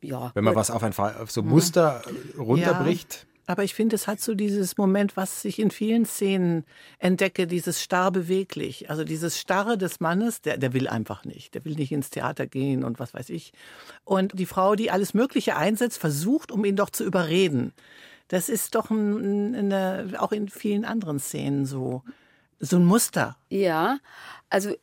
[0.02, 0.32] Ja.
[0.34, 2.02] Wenn man was auf ein auf so Muster
[2.38, 3.26] runterbricht.
[3.46, 6.64] Aber ich finde, es hat so dieses Moment, was ich in vielen Szenen
[7.00, 8.90] entdecke, dieses starr beweglich.
[8.90, 11.54] Also dieses Starre des Mannes, der, der will einfach nicht.
[11.54, 13.52] Der will nicht ins Theater gehen und was weiß ich.
[14.06, 17.74] Und die Frau, die alles Mögliche einsetzt, versucht, um ihn doch zu überreden.
[18.30, 22.04] Das ist doch ein, eine, auch in vielen anderen Szenen so.
[22.60, 23.36] So ein Muster.
[23.50, 23.98] Ja,
[24.50, 24.74] also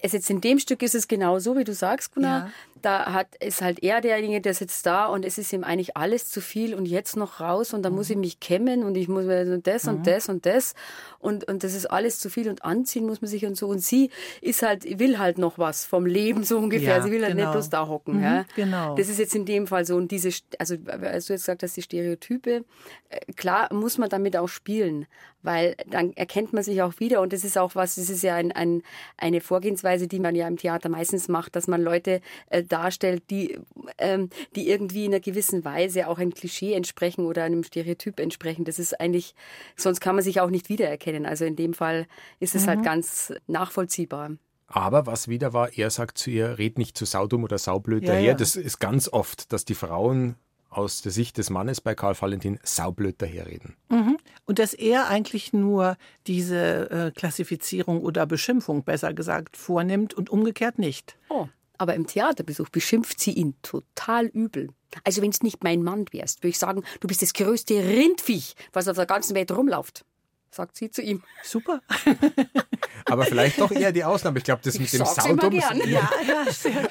[0.00, 2.46] es jetzt in dem Stück ist es genau so, wie du sagst, Gunnar.
[2.46, 5.96] Ja da hat, ist halt er derjenige, der sitzt da und es ist ihm eigentlich
[5.96, 7.96] alles zu viel und jetzt noch raus und da mhm.
[7.96, 9.24] muss ich mich kämmen und ich muss
[9.62, 9.92] das mhm.
[9.92, 10.74] und das und das
[11.18, 13.80] und, und das ist alles zu viel und anziehen muss man sich und so und
[13.80, 16.98] sie ist halt, will halt noch was vom Leben so ungefähr.
[16.98, 17.48] Ja, sie will halt genau.
[17.48, 18.18] nicht bloß da hocken.
[18.18, 18.44] Mhm, ja.
[18.56, 18.94] Genau.
[18.94, 21.76] Das ist jetzt in dem Fall so und diese, also als du jetzt gesagt hast,
[21.76, 22.64] die Stereotype,
[23.08, 25.06] äh, klar muss man damit auch spielen,
[25.42, 28.34] weil dann erkennt man sich auch wieder und das ist auch was, das ist ja
[28.34, 28.82] ein, ein,
[29.16, 32.20] eine Vorgehensweise, Vorgehensweise, die man ja im Theater meistens macht, dass man Leute
[32.50, 33.58] äh, darstellt, die,
[33.98, 38.64] ähm, die irgendwie in einer gewissen Weise auch einem Klischee entsprechen oder einem Stereotyp entsprechen.
[38.64, 39.34] Das ist eigentlich,
[39.76, 41.26] sonst kann man sich auch nicht wiedererkennen.
[41.26, 42.06] Also in dem Fall
[42.40, 42.86] ist es halt mhm.
[42.86, 44.32] halt ganz nachvollziehbar.
[44.66, 48.12] Aber was wieder war, er sagt zu ihr, red nicht zu saudum oder saublöd ja,
[48.12, 48.22] daher.
[48.22, 48.34] Ja.
[48.34, 50.36] Das ist ganz oft, dass die Frauen
[50.68, 53.76] aus der Sicht des Mannes bei Karl Valentin saublöd daherreden.
[53.88, 54.18] Mhm.
[54.46, 60.78] Und dass er eigentlich nur diese äh, Klassifizierung oder Beschimpfung, besser gesagt, vornimmt und umgekehrt
[60.78, 61.16] nicht.
[61.28, 61.48] Oh.
[61.78, 64.70] Aber im Theaterbesuch beschimpft sie ihn total übel.
[65.04, 68.54] Also wenn es nicht mein Mann wärst, würde ich sagen, du bist das größte Rindviech,
[68.72, 70.04] was auf der ganzen Welt rumläuft
[70.50, 71.22] sagt sie zu ihm.
[71.42, 71.80] Super.
[73.04, 74.38] Aber vielleicht doch eher die Ausnahme.
[74.38, 76.10] Ich glaube, das mit dem Sautum ist ja,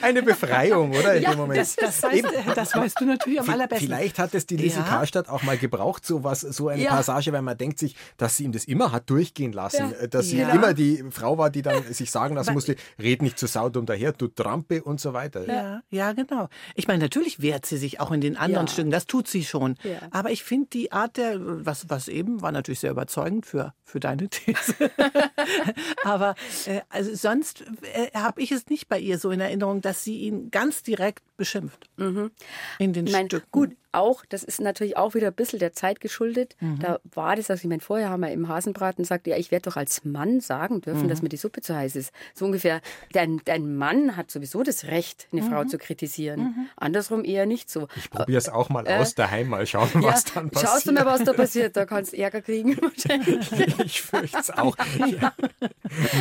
[0.01, 1.15] eine Befreiung, oder?
[1.15, 1.59] In ja, dem Moment.
[1.59, 3.87] Das, das, weißt, das, weißt, du natürlich am allerbesten.
[3.87, 4.85] Vielleicht hat es die Lise ja.
[4.85, 6.91] Karstadt auch mal gebraucht, so, was, so eine ja.
[6.91, 9.93] Passage, weil man denkt sich, dass sie ihm das immer hat durchgehen lassen.
[9.99, 10.07] Ja.
[10.07, 13.47] Dass sie immer die Frau war, die dann sich sagen lassen musste, red nicht zu
[13.47, 15.47] Sautum daher, du Trampe und so weiter.
[15.47, 16.49] Ja, ja genau.
[16.75, 19.75] Ich meine, natürlich wehrt sie sich auch in den anderen Stücken, das tut sie schon.
[20.11, 23.99] Aber ich finde die Art der, was, was eben, war natürlich sehr überzeugend für, für
[23.99, 24.75] deine These.
[26.03, 30.03] Aber äh, also sonst äh, habe ich es nicht bei ihr so in Erinnerung, dass
[30.03, 31.89] sie ihn ganz direkt beschimpft.
[31.97, 32.31] Mhm.
[32.79, 33.47] In den mein, Stücken.
[33.51, 36.55] Gut, auch, das ist natürlich auch wieder ein bisschen der Zeit geschuldet.
[36.59, 36.79] Mhm.
[36.79, 39.69] Da war das, also ich meine, vorher haben wir im Hasenbraten gesagt, ja, ich werde
[39.69, 41.09] doch als Mann sagen dürfen, mhm.
[41.09, 42.13] dass mir die Suppe zu heiß ist.
[42.33, 42.81] So ungefähr,
[43.11, 45.49] dein, dein Mann hat sowieso das Recht, eine mhm.
[45.49, 46.39] Frau zu kritisieren.
[46.39, 46.69] Mhm.
[46.75, 47.87] Andersrum eher nicht so.
[47.95, 50.71] Ich probiere es auch mal äh, aus daheim, mal schauen, ja, was dann passiert.
[50.71, 52.77] Schaust du mal, was da passiert, da kannst du Ärger kriegen.
[53.83, 54.75] ich fürchte es auch.
[55.07, 55.33] Ja.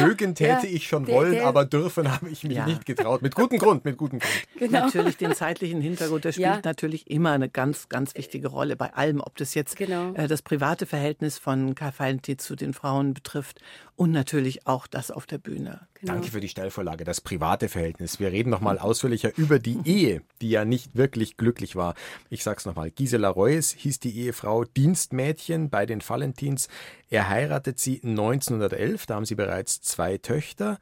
[0.01, 3.21] Mögen täte ja, ich schon wollen, der, aber dürfen habe ich mich nicht getraut.
[3.21, 4.33] Mit gutem Grund, mit gutem Grund.
[4.59, 4.87] Genau.
[4.87, 9.21] Natürlich den zeitlichen Hintergrund, der spielt natürlich immer eine ganz, ganz wichtige Rolle bei allem,
[9.21, 10.13] ob das jetzt genau.
[10.15, 13.61] äh, das private Verhältnis von Karl Valentin zu den Frauen betrifft
[13.97, 15.87] und natürlich auch das auf der Bühne.
[15.95, 16.15] Genau.
[16.15, 18.21] Danke für die Stellvorlage, das private Verhältnis.
[18.21, 21.95] Wir reden noch mal ausführlicher über die Ehe, die ja nicht wirklich glücklich war.
[22.31, 22.91] Ich sag's noch mal.
[22.91, 26.69] Gisela Reuss hieß die Ehefrau Dienstmädchen bei den Valentins.
[27.09, 30.79] Er heiratet sie 1911, da haben sie bereits zwei Töchter.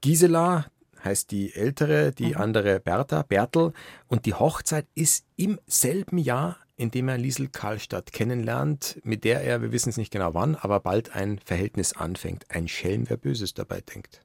[0.00, 0.66] Gisela,
[1.04, 2.40] heißt die ältere, die mhm.
[2.40, 3.72] andere Bertha, Bertel.
[4.06, 9.42] Und die Hochzeit ist im selben Jahr, in dem er Liesel Karlstadt kennenlernt, mit der
[9.42, 12.46] er, wir wissen es nicht genau wann, aber bald ein Verhältnis anfängt.
[12.50, 14.22] Ein Schelm, wer Böses dabei denkt.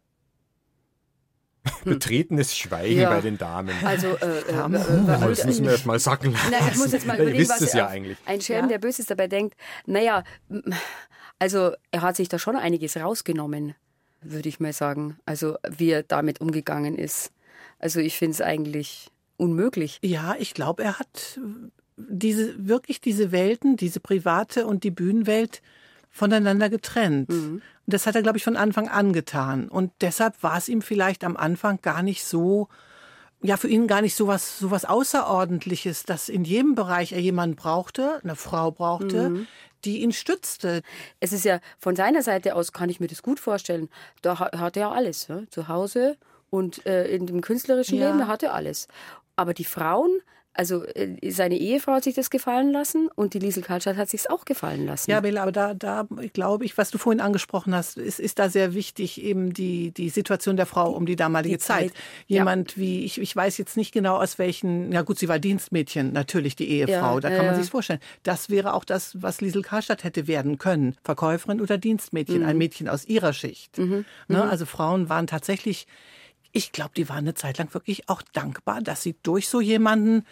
[1.84, 1.94] Hm.
[1.94, 3.10] Betretenes Schweigen ja.
[3.10, 3.76] bei den Damen.
[3.84, 6.48] Also, äh, äh, äh, das müssen wir jetzt mal sacken lassen.
[6.52, 8.18] Na, ich muss jetzt mal überlegen, Ihr wisst es ja eigentlich.
[8.26, 8.70] Ein Schelm, ja?
[8.70, 9.56] der Böses dabei denkt.
[9.86, 10.24] Naja,
[11.38, 13.76] also er hat sich da schon einiges rausgenommen
[14.22, 15.18] würde ich mal sagen.
[15.26, 17.32] Also wie er damit umgegangen ist.
[17.80, 20.00] Also ich finde es eigentlich unmöglich.
[20.02, 21.40] Ja, ich glaube, er hat
[21.98, 25.62] diese wirklich diese Welten, diese private und die Bühnenwelt
[26.10, 27.30] voneinander getrennt.
[27.30, 27.62] Mhm.
[27.86, 29.68] Und das hat er, glaube ich, von Anfang an getan.
[29.70, 32.68] Und deshalb war es ihm vielleicht am Anfang gar nicht so,
[33.42, 37.22] ja, für ihn gar nicht so was, so was Außerordentliches, dass in jedem Bereich er
[37.22, 39.48] jemanden brauchte, eine Frau brauchte, mhm
[39.86, 40.82] die ihn stützte.
[41.20, 43.90] Es ist ja von seiner Seite aus, kann ich mir das gut vorstellen.
[44.22, 45.28] Da hat er alles.
[45.28, 45.42] Ja?
[45.50, 46.18] Zu Hause
[46.50, 48.12] und äh, in dem künstlerischen ja.
[48.12, 48.88] Leben, hat er alles.
[49.36, 50.12] Aber die Frauen,
[50.54, 54.22] also äh, seine Ehefrau hat sich das gefallen lassen und die Liesel Karlstadt hat sich
[54.22, 55.10] es auch gefallen lassen.
[55.10, 58.50] Ja, Bela, aber da, da glaube ich, was du vorhin angesprochen hast, ist, ist da
[58.50, 61.92] sehr wichtig eben die, die Situation der Frau um die damalige die Zeit.
[61.92, 61.94] Zeit.
[62.28, 62.78] Jemand ja.
[62.78, 66.56] wie, ich, ich weiß jetzt nicht genau aus welchen, ja gut, sie war Dienstmädchen, natürlich
[66.56, 68.00] die Ehefrau, ja, da kann man sich vorstellen.
[68.24, 70.96] Das wäre auch das, was Liesel Karlstadt hätte werden können.
[71.04, 72.48] Verkäuferin oder Dienstmädchen, mhm.
[72.48, 73.78] ein Mädchen aus ihrer Schicht.
[73.78, 74.06] Mhm.
[74.28, 74.38] Ne?
[74.44, 74.50] Mhm.
[74.50, 75.88] Also Frauen waren tatsächlich
[76.52, 80.26] ich glaube, die waren eine Zeit lang wirklich auch dankbar, dass sie durch so jemanden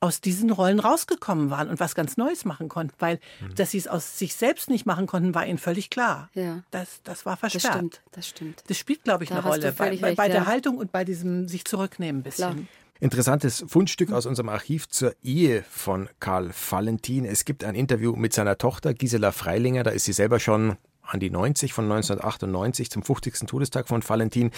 [0.00, 3.54] aus diesen Rollen rausgekommen waren und was ganz Neues machen konnten, weil mhm.
[3.54, 6.28] dass sie es aus sich selbst nicht machen konnten, war ihnen völlig klar.
[6.34, 6.62] Ja.
[6.70, 7.64] Das, das war versperrt.
[7.64, 8.64] Das stimmt, das stimmt.
[8.66, 10.46] Das spielt, glaube ich, da eine Rolle bei, recht, bei, der ja.
[10.46, 12.52] Haltung und bei diesem sich zurücknehmen ein bisschen.
[12.52, 12.66] Klar.
[13.00, 17.24] Interessantes Fundstück aus unserem Archiv zur Ehe von Karl Valentin.
[17.24, 19.82] Es gibt ein Interview mit seiner Tochter Gisela Freilinger.
[19.82, 20.76] Da ist sie selber schon
[21.06, 23.46] an die 90 von 1998 zum 50.
[23.46, 24.50] Todestag von Valentin.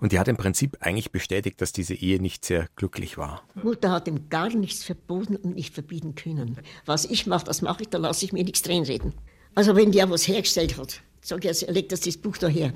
[0.00, 3.42] Und die hat im Prinzip eigentlich bestätigt, dass diese Ehe nicht sehr glücklich war.
[3.54, 6.58] Mutter hat ihm gar nichts verboten und nicht verbieten können.
[6.86, 9.14] Was ich mache, das mache ich, da lasse ich mir nichts reden.
[9.54, 12.72] Also wenn der was hergestellt hat, sage ich, er legt das, das Buch da her.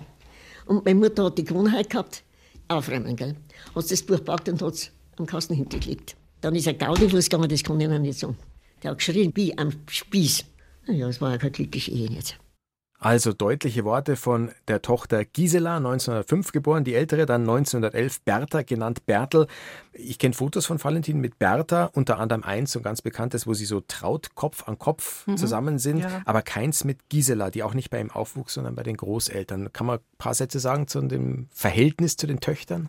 [0.66, 2.22] Und meine Mutter hat die Gewohnheit gehabt,
[2.68, 3.36] aufräumen, gell.
[3.74, 6.16] Hat das Buch gepackt und hat es am Kasten hintergelegt.
[6.40, 8.36] Dann ist er Gaudi losgegangen, das kann ich noch nicht sagen.
[8.82, 10.44] Der hat geschrien wie am Spieß.
[10.86, 12.36] Ja, es war ja keine glückliche Ehe jetzt.
[13.00, 19.06] Also deutliche Worte von der Tochter Gisela, 1905 geboren, die ältere, dann 1911 Bertha, genannt
[19.06, 19.46] Bertel.
[19.92, 23.54] Ich kenne Fotos von Valentin mit Bertha, unter anderem eins, so ein ganz bekanntes, wo
[23.54, 25.36] sie so traut Kopf an Kopf mhm.
[25.36, 26.22] zusammen sind, ja.
[26.24, 29.72] aber keins mit Gisela, die auch nicht bei ihm aufwuchs, sondern bei den Großeltern.
[29.72, 32.88] Kann man ein paar Sätze sagen zu dem Verhältnis zu den Töchtern?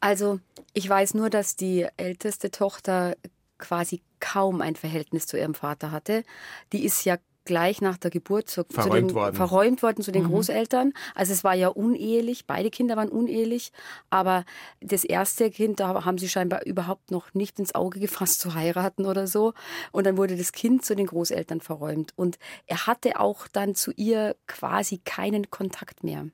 [0.00, 0.38] Also,
[0.74, 3.16] ich weiß nur, dass die älteste Tochter
[3.56, 6.24] quasi kaum ein Verhältnis zu ihrem Vater hatte.
[6.72, 7.16] Die ist ja
[7.50, 9.34] gleich nach der Geburt zu, verräumt, zu den, worden.
[9.34, 10.28] verräumt worden zu den mhm.
[10.28, 10.92] Großeltern.
[11.16, 13.72] Also es war ja unehelich, beide Kinder waren unehelich,
[14.08, 14.44] aber
[14.80, 19.04] das erste Kind, da haben sie scheinbar überhaupt noch nicht ins Auge gefasst zu heiraten
[19.04, 19.52] oder so.
[19.90, 22.12] Und dann wurde das Kind zu den Großeltern verräumt.
[22.14, 26.26] Und er hatte auch dann zu ihr quasi keinen Kontakt mehr.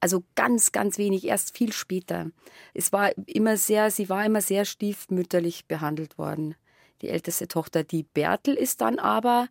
[0.00, 2.30] Also ganz, ganz wenig, erst viel später.
[2.72, 6.54] Es war immer sehr, sie war immer sehr stiefmütterlich behandelt worden,
[7.02, 7.84] die älteste Tochter.
[7.84, 9.48] Die Bertel ist dann aber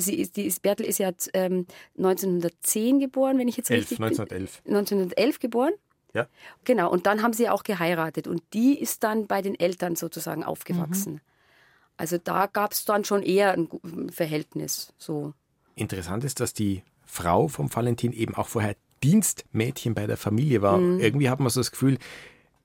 [0.00, 4.00] sie ist, die ist, Bertel ist ja ähm, 1910 geboren, wenn ich jetzt 11, richtig
[4.00, 4.62] 1911.
[4.62, 4.76] bin.
[4.76, 5.72] 1911 geboren.
[6.14, 6.26] Ja.
[6.64, 10.42] Genau, und dann haben sie auch geheiratet und die ist dann bei den Eltern sozusagen
[10.42, 11.14] aufgewachsen.
[11.14, 11.20] Mhm.
[11.96, 13.68] Also da gab es dann schon eher ein
[14.10, 14.92] Verhältnis.
[14.98, 15.34] So.
[15.74, 20.78] Interessant ist, dass die Frau vom Valentin eben auch vorher Dienstmädchen bei der Familie war.
[20.78, 21.00] Mhm.
[21.00, 21.98] Irgendwie hat man so das Gefühl,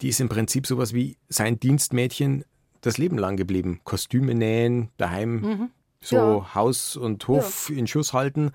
[0.01, 2.45] die ist im Prinzip sowas wie sein Dienstmädchen
[2.81, 3.81] das Leben lang geblieben.
[3.83, 5.71] Kostüme nähen, daheim mhm
[6.03, 6.55] so ja.
[6.55, 7.77] Haus und Hof ja.
[7.77, 8.51] in Schuss halten.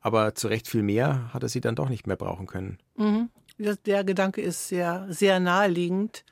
[0.00, 2.78] Aber zu Recht viel mehr hat er sie dann doch nicht mehr brauchen können.
[2.96, 3.30] Mhm.
[3.86, 6.24] Der Gedanke ist sehr, sehr naheliegend.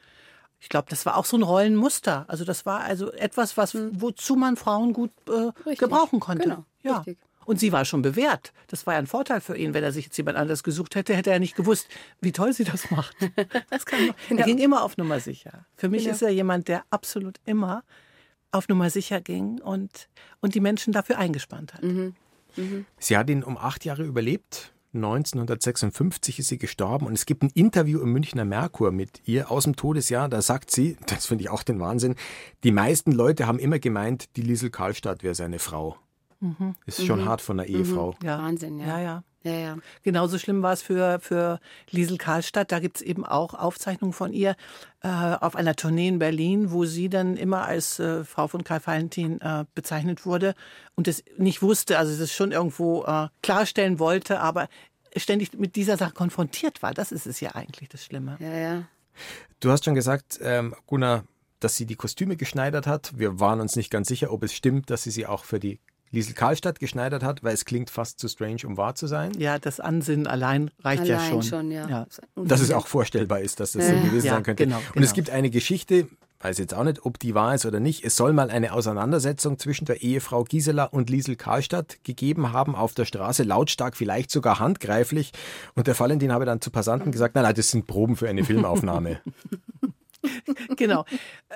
[0.61, 2.25] Ich glaube, das war auch so ein Rollenmuster.
[2.29, 4.01] Also das war also etwas, was mhm.
[4.01, 6.45] wozu man Frauen gut äh, gebrauchen konnte.
[6.45, 6.65] Genau.
[6.83, 6.99] Ja.
[6.99, 7.19] Richtig.
[7.45, 8.53] Und sie war schon bewährt.
[8.69, 9.75] Das war ja ein Vorteil für ihn.
[9.75, 11.89] Wenn er sich jetzt jemand anders gesucht hätte, hätte er nicht gewusst,
[12.21, 13.17] wie toll sie das macht.
[13.71, 14.41] Das kann man, genau.
[14.41, 15.67] Er ging immer auf Nummer sicher.
[15.75, 16.15] Für mich genau.
[16.15, 17.83] ist er jemand, der absolut immer
[18.53, 20.09] auf Nummer sicher ging und,
[20.41, 21.83] und die Menschen dafür eingespannt hat.
[21.83, 22.15] Mhm.
[22.57, 22.87] Mhm.
[22.99, 24.73] Sie hat ihn um acht Jahre überlebt.
[24.95, 29.65] 1956 ist sie gestorben und es gibt ein Interview im Münchner Merkur mit ihr aus
[29.65, 30.29] dem Todesjahr.
[30.29, 32.15] Da sagt sie, das finde ich auch den Wahnsinn,
[32.63, 35.97] die meisten Leute haben immer gemeint, die Liesel Karlstadt wäre seine Frau.
[36.41, 36.75] Mhm.
[36.85, 37.25] Ist schon mhm.
[37.25, 38.17] hart von einer Ehefrau.
[38.21, 38.27] Mhm.
[38.27, 38.39] Ja.
[38.39, 38.87] Wahnsinn, ja.
[38.87, 39.25] ja, ja.
[39.45, 39.77] Ja, ja.
[40.03, 41.59] Genauso schlimm war es für, für
[41.91, 42.71] Liesel Karlstadt.
[42.71, 44.57] Da gibt es eben auch Aufzeichnungen von ihr
[45.03, 48.81] äh, auf einer Tournee in Berlin, wo sie dann immer als äh, Frau von Karl
[48.85, 50.55] Valentin äh, bezeichnet wurde
[50.95, 54.69] und es nicht wusste, also es schon irgendwo äh, klarstellen wollte, aber
[55.17, 56.95] ständig mit dieser Sache konfrontiert war.
[56.95, 58.37] Das ist es ja eigentlich das Schlimme.
[58.39, 58.85] Ja, ja.
[59.61, 61.25] Du hast schon gesagt, ähm, Gunnar,
[61.61, 63.13] dass sie die Kostüme geschneidert hat.
[63.17, 65.81] Wir waren uns nicht ganz sicher, ob es stimmt, dass sie sie auch für die
[66.13, 69.33] Liesel Karlstadt geschneidert hat, weil es klingt fast zu strange, um wahr zu sein.
[69.39, 71.43] Ja, das Ansinnen allein reicht allein ja schon.
[71.43, 71.89] schon ja.
[71.89, 72.07] ja.
[72.37, 74.65] Dass es auch vorstellbar ist, dass das so gewesen ja, sein könnte.
[74.65, 75.05] Genau, Und genau.
[75.05, 76.07] es gibt eine Geschichte,
[76.41, 78.05] weiß jetzt auch nicht, ob die wahr ist oder nicht.
[78.05, 82.93] Es soll mal eine Auseinandersetzung zwischen der Ehefrau Gisela und Liesel Karlstadt gegeben haben auf
[82.95, 85.33] der Straße, lautstark, vielleicht sogar handgreiflich.
[85.75, 88.45] Und der Valentin habe dann zu Passanten gesagt, nein, nein, das sind Proben für eine
[88.45, 89.21] Filmaufnahme.
[90.77, 91.05] genau.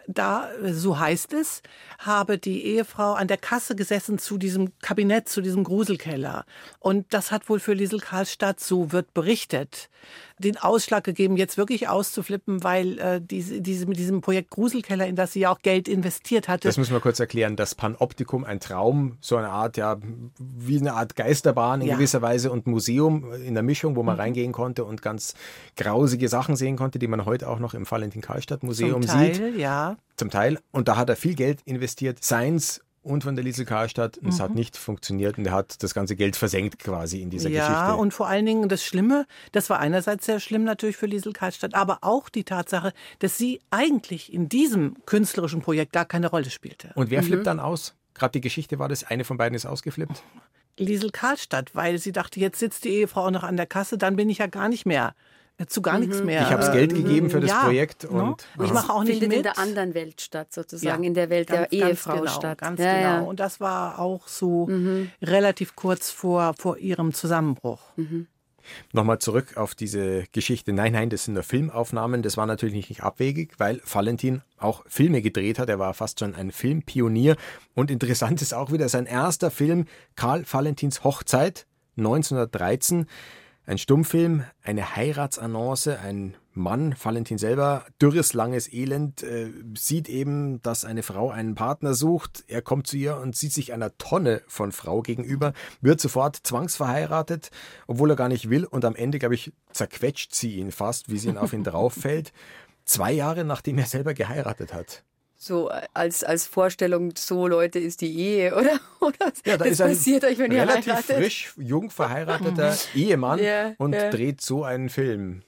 [0.06, 1.62] Da, so heißt es,
[1.98, 6.44] habe die Ehefrau an der Kasse gesessen zu diesem Kabinett, zu diesem Gruselkeller.
[6.78, 9.88] Und das hat wohl für Liesel Karlstadt, so wird berichtet,
[10.38, 15.16] den Ausschlag gegeben, jetzt wirklich auszuflippen, weil äh, diese, diese, mit diesem Projekt Gruselkeller, in
[15.16, 16.68] das sie ja auch Geld investiert hatte.
[16.68, 17.56] Das müssen wir kurz erklären.
[17.56, 19.96] Das Panoptikum, ein Traum, so eine Art, ja,
[20.38, 21.96] wie eine Art Geisterbahn in ja.
[21.96, 24.20] gewisser Weise und Museum in der Mischung, wo man mhm.
[24.20, 25.34] reingehen konnte und ganz
[25.76, 29.34] grausige Sachen sehen konnte, die man heute auch noch im Valentin Karlstadt Museum Zum Teil,
[29.34, 29.56] sieht.
[29.56, 29.96] Ja.
[30.16, 30.58] Zum Teil.
[30.70, 32.22] Und da hat er viel Geld investiert.
[32.22, 34.18] Seins und von der Liesel Karlstadt.
[34.18, 34.56] Und es hat mhm.
[34.56, 37.88] nicht funktioniert und er hat das ganze Geld versenkt quasi in dieser ja, Geschichte.
[37.88, 41.32] Ja, und vor allen Dingen das Schlimme, das war einerseits sehr schlimm natürlich für Liesel
[41.32, 46.50] Karlstadt, aber auch die Tatsache, dass sie eigentlich in diesem künstlerischen Projekt gar keine Rolle
[46.50, 46.90] spielte.
[46.94, 47.26] Und wer mhm.
[47.26, 47.94] flippt dann aus?
[48.14, 50.22] Gerade die Geschichte war das, eine von beiden ist ausgeflippt.
[50.78, 54.16] Liesel Karlstadt, weil sie dachte, jetzt sitzt die Ehefrau auch noch an der Kasse, dann
[54.16, 55.14] bin ich ja gar nicht mehr
[55.66, 56.26] zu gar nichts mhm.
[56.26, 56.42] mehr.
[56.42, 59.28] Ich habe das Geld gegeben für das ja, Projekt und ich mache auch nicht Findet
[59.28, 59.36] mit.
[59.38, 62.58] in der anderen Welt statt, sozusagen, ja, in der Welt ganz, der Ehefrau genau, statt.
[62.58, 63.28] Ganz ja, genau.
[63.30, 65.10] Und das war auch so mhm.
[65.22, 67.80] relativ kurz vor, vor ihrem Zusammenbruch.
[67.96, 68.26] Mhm.
[68.92, 70.72] Nochmal zurück auf diese Geschichte.
[70.72, 72.22] Nein, nein, das sind nur Filmaufnahmen.
[72.22, 75.68] Das war natürlich nicht abwegig, weil Valentin auch Filme gedreht hat.
[75.68, 77.36] Er war fast schon ein Filmpionier.
[77.74, 81.66] Und interessant ist auch wieder sein erster Film, Karl Valentins Hochzeit,
[81.96, 83.06] 1913.
[83.68, 90.84] Ein Stummfilm, eine Heiratsannonce, ein Mann, Valentin selber, dürres, langes Elend, äh, sieht eben, dass
[90.84, 92.44] eine Frau einen Partner sucht.
[92.46, 97.50] Er kommt zu ihr und sieht sich einer Tonne von Frau gegenüber, wird sofort zwangsverheiratet,
[97.88, 98.66] obwohl er gar nicht will.
[98.66, 101.92] Und am Ende, glaube ich, zerquetscht sie ihn fast, wie sie ihn auf ihn drauf
[101.92, 102.32] fällt.
[102.84, 105.02] Zwei Jahre nachdem er selber geheiratet hat.
[105.38, 108.78] So als, als Vorstellung, so Leute ist die Ehe, oder?
[109.00, 111.16] oder ja, da das ist ein passiert euch, wenn ihr relativ heiratet.
[111.16, 114.10] frisch, jung verheirateter Ehemann Ja, und ja.
[114.10, 115.42] dreht so einen Film,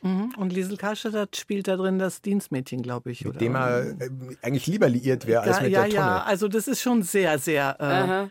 [0.00, 0.32] Mhm.
[0.36, 3.24] Und Liesel Karstadt spielt da drin das Dienstmädchen, glaube ich.
[3.24, 3.38] mit oder?
[3.40, 4.10] dem er äh,
[4.42, 6.00] eigentlich lieber liiert wäre als ja, mit ja, der Tonne.
[6.06, 8.30] ja, also das ist schon sehr, sehr,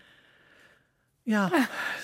[1.25, 1.51] äh, ja,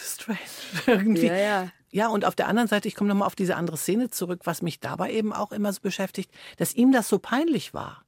[0.03, 0.39] strange
[0.87, 1.27] irgendwie.
[1.27, 1.67] Ja, ja.
[1.91, 4.61] Ja, und auf der anderen Seite, ich komme nochmal auf diese andere Szene zurück, was
[4.63, 8.02] mich dabei eben auch immer so beschäftigt, dass ihm das so peinlich war.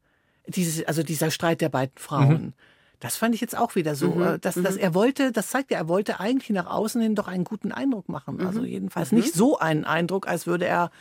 [0.48, 2.54] Dieses, also dieser Streit der beiden Frauen.
[3.00, 5.78] Das fand ich jetzt auch wieder so, äh, dass, dass er wollte, das zeigt ja,
[5.78, 8.46] er wollte eigentlich nach außen hin doch einen guten Eindruck machen.
[8.46, 10.92] Also jedenfalls nicht so einen Eindruck, als würde er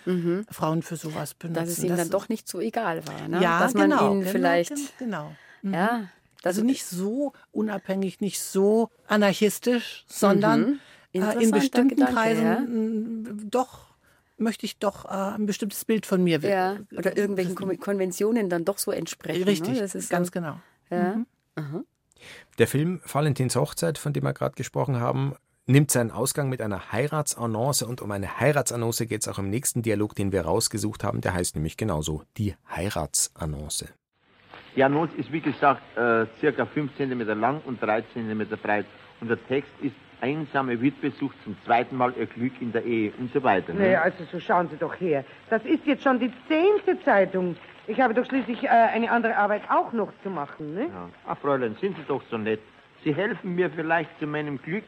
[0.50, 1.64] Frauen für sowas benutzen.
[1.64, 3.28] Dass es ihm dann doch nicht so egal war.
[3.28, 3.40] Ne?
[3.40, 4.98] ja, Dass man genau, ihn genau, vielleicht.
[4.98, 5.32] Genau.
[5.62, 6.08] Ja.
[6.42, 10.80] Also nicht so unabhängig, nicht so anarchistisch, sondern
[11.12, 13.32] äh, in bestimmten Gedanke, Kreisen ja.
[13.50, 13.93] doch
[14.36, 18.64] möchte ich doch äh, ein bestimmtes Bild von mir Ja, oder irgendwelchen Kon- Konventionen dann
[18.64, 19.44] doch so entsprechen.
[19.44, 19.80] Richtig, Ne?
[19.80, 20.60] Das ist ganz so, genau.
[20.90, 21.24] Ja.
[22.58, 25.34] Der Film Valentins Hochzeit, von dem wir gerade gesprochen haben,
[25.66, 29.82] nimmt seinen Ausgang mit einer Heiratsannonce und um eine Heiratsannonce geht es auch im nächsten
[29.82, 31.20] Dialog, den wir rausgesucht haben.
[31.20, 33.86] Der heißt nämlich genauso, die Heiratsannonce.
[34.76, 38.86] Die Annonce ist wie gesagt äh, circa 5 cm lang und 3 cm breit.
[39.20, 43.12] Und der Text ist einsame Witwe sucht zum zweiten Mal ihr Glück in der Ehe
[43.18, 43.74] und so weiter.
[43.74, 43.80] ne?
[43.80, 45.22] Naja, also so schauen Sie doch her.
[45.50, 47.56] Das ist jetzt schon die zehnte Zeitung.
[47.86, 50.84] Ich habe doch schließlich äh, eine andere Arbeit auch noch zu machen, ne?
[50.86, 51.10] Ja.
[51.28, 52.60] Ach, Fräulein, sind Sie doch so nett.
[53.04, 54.84] Sie helfen mir vielleicht zu meinem Glück.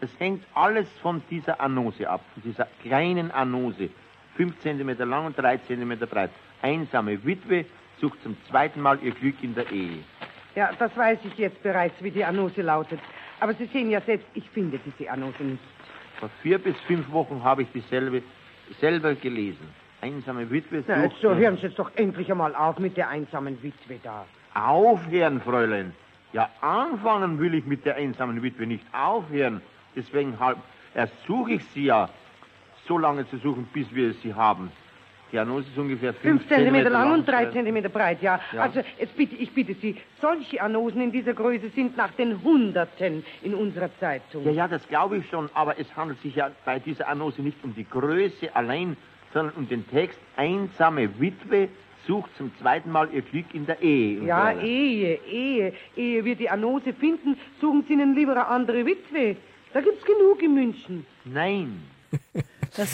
[0.00, 3.90] Es hängt alles von dieser Annonce ab, von dieser kleinen Annonce.
[4.36, 6.30] 5 cm lang und 3 cm breit.
[6.62, 7.64] Einsame Witwe
[8.00, 10.04] sucht zum zweiten Mal ihr Glück in der Ehe.
[10.54, 13.00] Ja, das weiß ich jetzt bereits, wie die Annonce lautet.
[13.42, 15.62] Aber Sie sehen ja selbst, ich finde diese Annonce nicht.
[16.20, 18.22] Vor vier bis fünf Wochen habe ich dieselbe
[18.80, 19.68] selber gelesen.
[20.00, 21.22] Einsame Witwe Na, jetzt sucht...
[21.22, 24.26] so hören Sie jetzt doch endlich einmal auf mit der einsamen Witwe da.
[24.54, 25.92] Aufhören, Fräulein.
[26.32, 29.60] Ja, anfangen will ich mit der einsamen Witwe nicht aufhören.
[29.96, 30.58] Deswegen halb
[30.94, 32.08] ersuche ich Sie ja,
[32.86, 34.70] so lange zu suchen, bis wir sie haben.
[35.32, 38.38] Die Annonce ist ungefähr Fünf 5 Zentimeter lang und drei äh, Zentimeter breit, ja.
[38.52, 38.60] Ja.
[38.60, 43.24] Also, jetzt bitte, ich bitte Sie, solche Annoncen in dieser Größe sind nach den Hunderten
[43.42, 44.44] in unserer Zeitung.
[44.44, 47.56] Ja, ja, das glaube ich schon, aber es handelt sich ja bei dieser Annonce nicht
[47.64, 48.96] um die Größe allein,
[49.32, 51.68] sondern um den Text Einsame Witwe
[52.06, 54.20] sucht zum zweiten Mal ihr Glück in der Ehe.
[54.20, 54.60] Und Ja, so.
[54.60, 55.72] Ehe, Ehe.
[55.96, 59.36] Ehe wir die Annonce finden, suchen Sie Ihnen lieber eine andere Witwe.
[59.72, 61.06] Da gibt's genug in München.
[61.24, 61.82] Nein.
[62.76, 62.88] Das,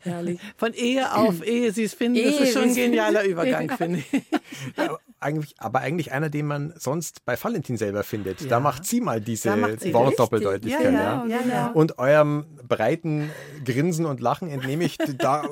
[0.00, 0.40] Herrlich.
[0.56, 3.24] von Ehe auf Ehe, Sie es finden, das Ehe, ist schon ein genialer.
[3.24, 3.76] Übergang, Ja.
[3.76, 4.06] finde ich.
[4.76, 8.50] Ja, aber eigentlich, aber eigentlich einer, den man sonst bei Valentin selber findet.
[8.50, 9.50] Da macht sie mal diese
[9.92, 10.92] Wortdoppeldeutigkeit.
[10.92, 11.66] Ja, ja, ja, ja.
[11.68, 13.30] Und eurem breiten
[13.64, 15.44] Grinsen und Lachen entnehme ich, da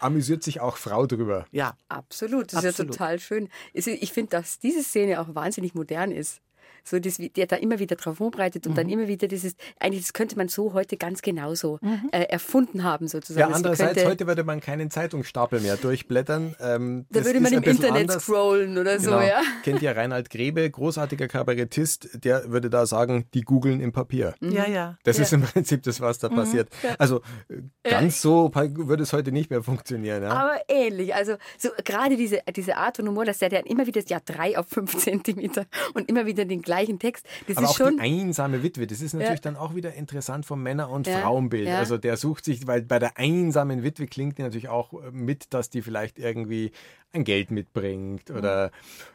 [0.00, 1.46] amüsiert sich auch Frau drüber.
[1.50, 2.92] Ja, Absolut, das ist ja Absolut.
[2.92, 3.48] total schön.
[3.72, 6.40] Ist- Ich finde, dass diese Szene auch wahnsinnig modern ist.
[6.88, 8.76] So, das, der da immer wieder drauf rumreitet und Mhm.
[8.76, 11.78] dann immer wieder dieses, eigentlich, das könnte man so heute ganz genauso
[12.12, 13.40] äh, erfunden haben, sozusagen.
[13.40, 16.54] Ja, Also andererseits, könnte, heute würde man keinen Zeitungsstapel mehr durchblättern.
[16.60, 18.22] Ähm, da das würde man im Internet anders.
[18.24, 19.22] scrollen oder so, Genau.
[19.22, 19.42] ja.
[19.62, 24.34] Kennt ihr Reinhard Grebe, großartiger Kabarettist, der würde da sagen, die googeln im Papier.
[24.40, 24.96] ja, ja.
[25.04, 26.68] Das ist im Prinzip das, was da passiert.
[26.98, 30.22] Also äh, ganz so pa- würde es heute nicht mehr funktionieren.
[30.22, 30.30] Ja?
[30.30, 31.14] Aber ähnlich.
[31.14, 34.56] Also so gerade diese, diese Art von Humor, dass der dann immer wieder, ja, drei
[34.58, 37.26] auf fünf Zentimeter und immer wieder den gleichen Text.
[37.46, 37.96] Das Aber ist auch schon.
[37.96, 39.50] die einsame Witwe, das ist natürlich Ja.
[39.52, 41.68] dann auch wieder interessant vom Männer- und Ja, Frauenbild.
[41.68, 41.78] ja.
[41.78, 45.52] Also der sucht sich, weil bei der einsamen Witwe klingt die natürlich auch äh, mit,
[45.54, 46.72] dass die vielleicht irgendwie
[47.12, 48.70] ein Geld mitbringt oder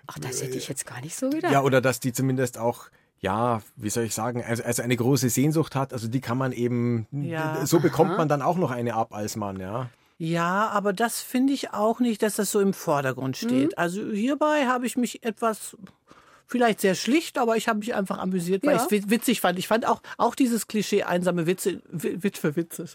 [0.07, 1.51] Ach, das hätte ich jetzt gar nicht so gedacht.
[1.51, 2.85] ja, oder dass die zumindest auch
[3.19, 6.51] ja, wie soll ich sagen, also, also eine große Sehnsucht hat, also die kann man
[6.51, 7.65] eben, Ja.
[7.65, 9.89] so bekommt man dann auch noch eine ab als Mann, ja.
[10.17, 13.77] Ja, aber das finde ich auch nicht, dass das so im Vordergrund steht.
[13.77, 15.77] Also hierbei habe ich mich etwas,
[16.47, 18.87] vielleicht sehr schlicht, aber ich habe mich einfach amüsiert, weil Ja.
[18.89, 19.57] ich es witzig fand.
[19.59, 22.85] Ich fand auch, auch dieses Klischee einsame Witze, Wi- Witwe Witze,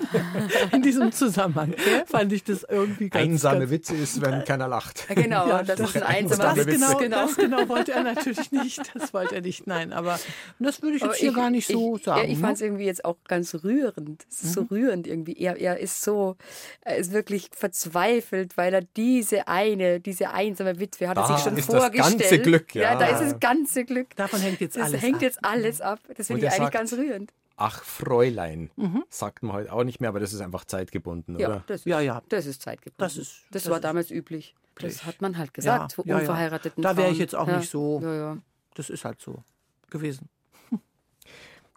[0.72, 1.74] in diesem Zusammenhang
[2.06, 5.06] fand ich das irgendwie ganz Einsame ganz, Witze ist, wenn keiner lacht.
[5.08, 6.78] Ja, genau, Ja, das, das- ist ein das- einsamer das Witze.
[6.78, 7.26] genau, genau.
[7.26, 8.80] das genau wollte er natürlich nicht.
[8.94, 9.66] Das wollte er nicht.
[9.66, 10.18] Nein, aber
[10.58, 12.20] das würde ich jetzt Aber hier gar nicht so ich, sagen.
[12.22, 12.44] Ja, ich ne?
[12.44, 14.24] fand es irgendwie jetzt auch ganz rührend.
[14.30, 15.36] Es ist so rührend irgendwie.
[15.38, 16.36] Er, er ist so,
[16.82, 21.56] er ist wirklich verzweifelt, weil er diese eine, diese einsame Witwe hat er sich schon
[21.56, 22.18] ist das vorgestellt.
[22.20, 22.83] ganze Glück, ja.
[22.94, 24.14] Da ist das ganze Glück.
[24.16, 25.22] Davon hängt jetzt das alles hängt ab.
[25.22, 26.00] jetzt alles ab.
[26.16, 27.32] Das finde ich eigentlich sagt- ganz rührend.
[27.56, 29.04] Ach, Fräulein, Mhm.
[29.08, 31.64] sagt man heute auch nicht mehr, aber das ist einfach zeitgebunden, Ja, oder?
[31.68, 32.20] das, Ja, ja.
[32.28, 32.96] das ist zeitgebunden.
[32.98, 34.54] Das ist- das, das war ist damals üblich.
[34.76, 36.18] Das hat man halt gesagt, ja, ja.
[36.18, 37.58] unverheirateten Da wäre ich jetzt auch ja.
[37.58, 38.00] nicht so.
[38.02, 38.38] Ja, ja.
[38.74, 39.44] Das ist halt so
[39.88, 40.28] gewesen.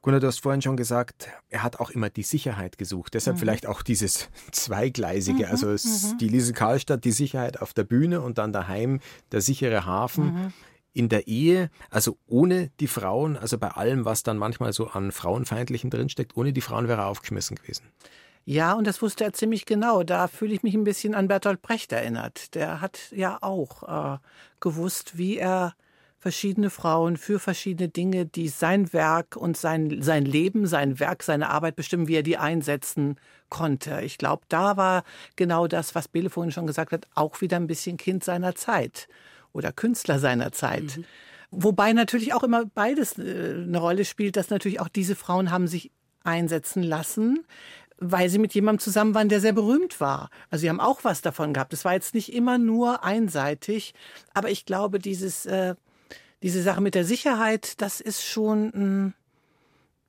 [0.02, 3.14] Gunnar, du hast vorhin schon gesagt, er hat auch immer die Sicherheit gesucht.
[3.14, 3.40] Deshalb mhm.
[3.42, 5.46] vielleicht auch dieses Zweigleisige.
[5.46, 6.18] Mhm, also mhm.
[6.18, 9.00] die Liesel Karlstadt, die Sicherheit auf der Bühne und dann daheim
[9.32, 10.26] der sichere Hafen.
[10.34, 10.54] Mhm.
[10.98, 15.12] In der Ehe, also ohne die Frauen, also bei allem, was dann manchmal so an
[15.12, 17.86] Frauenfeindlichen drinsteckt, ohne die Frauen wäre er aufgeschmissen gewesen.
[18.46, 20.02] Ja, und das wusste er ziemlich genau.
[20.02, 22.56] Da fühle ich mich ein bisschen an Bertolt Brecht erinnert.
[22.56, 24.18] Der hat ja auch äh,
[24.60, 25.76] gewusst, wie er
[26.18, 31.50] verschiedene Frauen für verschiedene Dinge, die sein Werk und sein, sein Leben, sein Werk, seine
[31.50, 33.20] Arbeit bestimmen, wie er die einsetzen
[33.50, 34.02] konnte.
[34.02, 35.04] Ich glaube, da war
[35.36, 39.08] genau das, was Bele vorhin schon gesagt hat, auch wieder ein bisschen Kind seiner Zeit
[39.58, 40.98] oder Künstler seiner Zeit.
[40.98, 41.06] Mhm.
[41.52, 45.68] Wobei natürlich auch immer beides äh, eine Rolle spielt, dass natürlich auch diese Frauen haben
[45.68, 45.92] sich
[46.24, 47.46] einsetzen lassen,
[48.00, 50.30] weil sie mit jemandem zusammen waren, der sehr berühmt war.
[50.50, 51.74] Also sie haben auch was davon gehabt.
[51.74, 53.94] Es war jetzt nicht immer nur einseitig,
[54.34, 55.76] aber ich glaube, dieses äh,
[56.44, 59.14] diese Sache mit der Sicherheit, das ist schon, hm,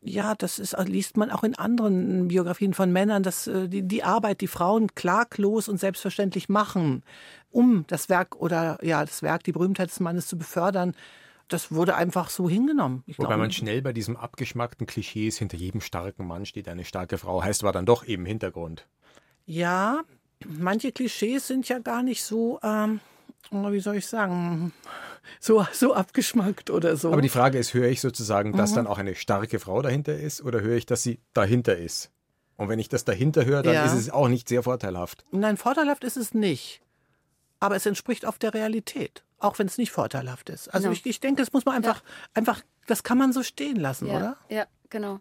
[0.03, 4.05] ja, das ist, liest man auch in anderen Biografien von Männern, dass äh, die, die
[4.05, 7.03] Arbeit, die Frauen klaglos und selbstverständlich machen,
[7.51, 10.95] um das Werk oder ja, das Werk, die Berühmtheit des Mannes zu befördern,
[11.49, 13.03] das wurde einfach so hingenommen.
[13.07, 16.69] Ich Wobei glaube, man schnell bei diesem abgeschmackten Klischee ist, hinter jedem starken Mann steht
[16.69, 18.87] eine starke Frau, heißt war dann doch eben Hintergrund.
[19.47, 20.03] Ja,
[20.47, 23.01] manche Klischees sind ja gar nicht so, ähm,
[23.51, 24.73] wie soll ich sagen,
[25.41, 27.13] so, so abgeschmackt oder so.
[27.13, 28.77] Aber die Frage ist, höre ich sozusagen, dass mhm.
[28.77, 32.11] dann auch eine starke Frau dahinter ist oder höre ich, dass sie dahinter ist?
[32.57, 33.85] Und wenn ich das dahinter höre, dann ja.
[33.85, 35.25] ist es auch nicht sehr vorteilhaft.
[35.31, 36.83] Nein, vorteilhaft ist es nicht.
[37.61, 40.69] Aber es entspricht oft der Realität, auch wenn es nicht vorteilhaft ist.
[40.69, 40.93] Also genau.
[40.93, 42.29] ich, ich denke, das muss man einfach, ja.
[42.35, 44.17] einfach, das kann man so stehen lassen, ja.
[44.17, 44.37] oder?
[44.49, 45.21] Ja, genau.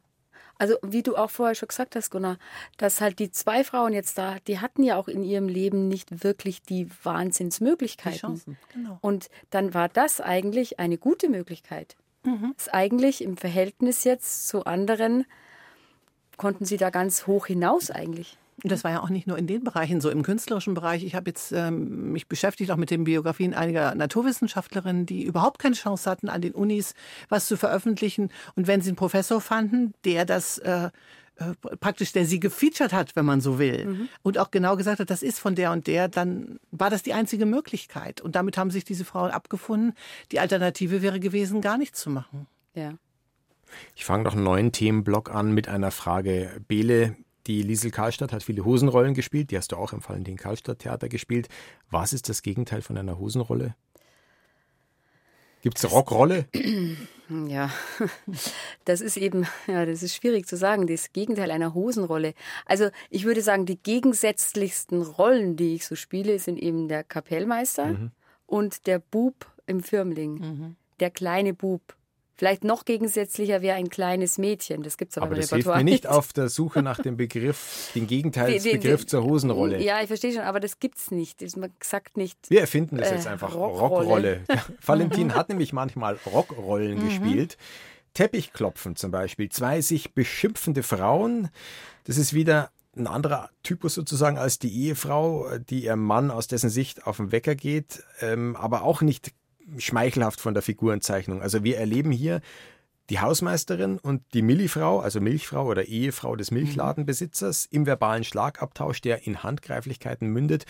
[0.57, 2.37] Also wie du auch vorher schon gesagt hast, Gunnar,
[2.77, 6.23] dass halt die zwei Frauen jetzt da, die hatten ja auch in ihrem Leben nicht
[6.23, 8.13] wirklich die Wahnsinnsmöglichkeiten.
[8.13, 8.97] Die Chancen, genau.
[9.01, 11.95] Und dann war das eigentlich eine gute Möglichkeit.
[12.23, 12.53] Mhm.
[12.57, 15.25] Das eigentlich im Verhältnis jetzt zu anderen
[16.37, 18.37] konnten sie da ganz hoch hinaus eigentlich.
[18.63, 21.03] Und das war ja auch nicht nur in den Bereichen so, im künstlerischen Bereich.
[21.03, 25.75] Ich habe jetzt ähm, mich beschäftigt auch mit den Biografien einiger Naturwissenschaftlerinnen, die überhaupt keine
[25.75, 26.95] Chance hatten, an den Unis
[27.29, 28.29] was zu veröffentlichen.
[28.55, 30.89] Und wenn sie einen Professor fanden, der das äh,
[31.39, 34.09] äh, praktisch, der sie gefeatured hat, wenn man so will, mhm.
[34.23, 37.13] und auch genau gesagt hat, das ist von der und der, dann war das die
[37.13, 38.21] einzige Möglichkeit.
[38.21, 39.93] Und damit haben sich diese Frauen abgefunden.
[40.31, 42.47] Die Alternative wäre gewesen, gar nichts zu machen.
[42.73, 42.95] Ja.
[43.95, 46.59] Ich fange noch einen neuen Themenblock an mit einer Frage.
[46.67, 47.15] Bele,
[47.47, 49.51] die Liesel Karlstadt hat viele Hosenrollen gespielt.
[49.51, 51.47] Die hast du auch im Valentin Karlstadt Theater gespielt.
[51.89, 53.75] Was ist das Gegenteil von einer Hosenrolle?
[55.61, 56.45] Gibt es Rockrolle?
[57.29, 57.69] Ja,
[58.85, 62.33] das ist eben, ja, das ist schwierig zu sagen, das Gegenteil einer Hosenrolle.
[62.65, 67.87] Also ich würde sagen, die gegensätzlichsten Rollen, die ich so spiele, sind eben der Kapellmeister
[67.87, 68.11] mhm.
[68.45, 70.33] und der Bub im Firmling.
[70.35, 70.75] Mhm.
[71.01, 71.97] Der kleine Bub,
[72.37, 74.83] Vielleicht noch gegensätzlicher wäre ein kleines Mädchen.
[74.83, 76.99] Das gibt es aber, aber im das Repertoire hilft mir nicht auf der Suche nach
[76.99, 79.81] dem Begriff, den Gegenteilsbegriff zur Hosenrolle.
[79.81, 81.41] Ja, ich verstehe schon, aber das gibt es nicht.
[81.57, 82.37] Man sagt nicht.
[82.49, 83.55] Wir erfinden das äh, jetzt einfach.
[83.55, 83.79] Rockrolle.
[83.79, 84.41] Rockrolle.
[84.85, 87.05] Valentin hat nämlich manchmal Rockrollen mhm.
[87.07, 87.57] gespielt.
[88.13, 89.49] Teppichklopfen zum Beispiel.
[89.49, 91.49] Zwei sich beschimpfende Frauen.
[92.03, 96.69] Das ist wieder ein anderer Typus sozusagen als die Ehefrau, die ihrem Mann aus dessen
[96.69, 99.33] Sicht auf den Wecker geht, ähm, aber auch nicht
[99.77, 101.41] schmeichelhaft von der Figurenzeichnung.
[101.41, 102.41] Also wir erleben hier
[103.09, 109.25] die Hausmeisterin und die Millifrau, also Milchfrau oder Ehefrau des Milchladenbesitzers, im verbalen Schlagabtausch, der
[109.25, 110.65] in Handgreiflichkeiten mündet.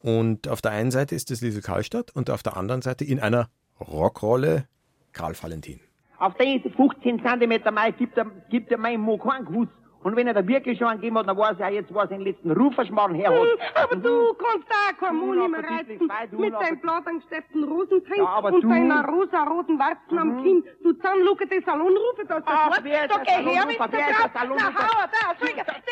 [0.00, 3.20] Und auf der einen Seite ist es Liesel Karlstadt und auf der anderen Seite in
[3.20, 3.48] einer
[3.80, 4.66] Rockrolle
[5.12, 5.80] Karl Valentin.
[6.18, 9.68] Auf den 15 cm Mai gibt er, gibt er meinem Mo keinen.
[10.06, 12.26] Und wenn er da wirklich schon angegeben hat, dann weiß er jetzt, was er den
[12.26, 13.48] letzten Ruferschmarrn her hat.
[13.74, 15.98] Aber du kannst auch kein Mund mehr reißen.
[16.38, 18.68] Mit deinem blattangesteppten Rosentank ja, und du...
[18.68, 20.18] deiner rosa-roten Warzen mhm.
[20.18, 20.62] am Kinn.
[20.84, 22.84] Du Zahnluke des Salonrufe, das ist das Wort.
[22.84, 24.30] Wer ist da geh her mit der Kraft.
[24.32, 25.72] Na, hau, da, so, die ganze...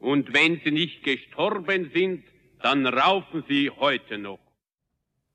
[0.00, 2.24] Und wenn sie nicht gestorben sind,
[2.62, 4.38] dann raufen sie heute noch.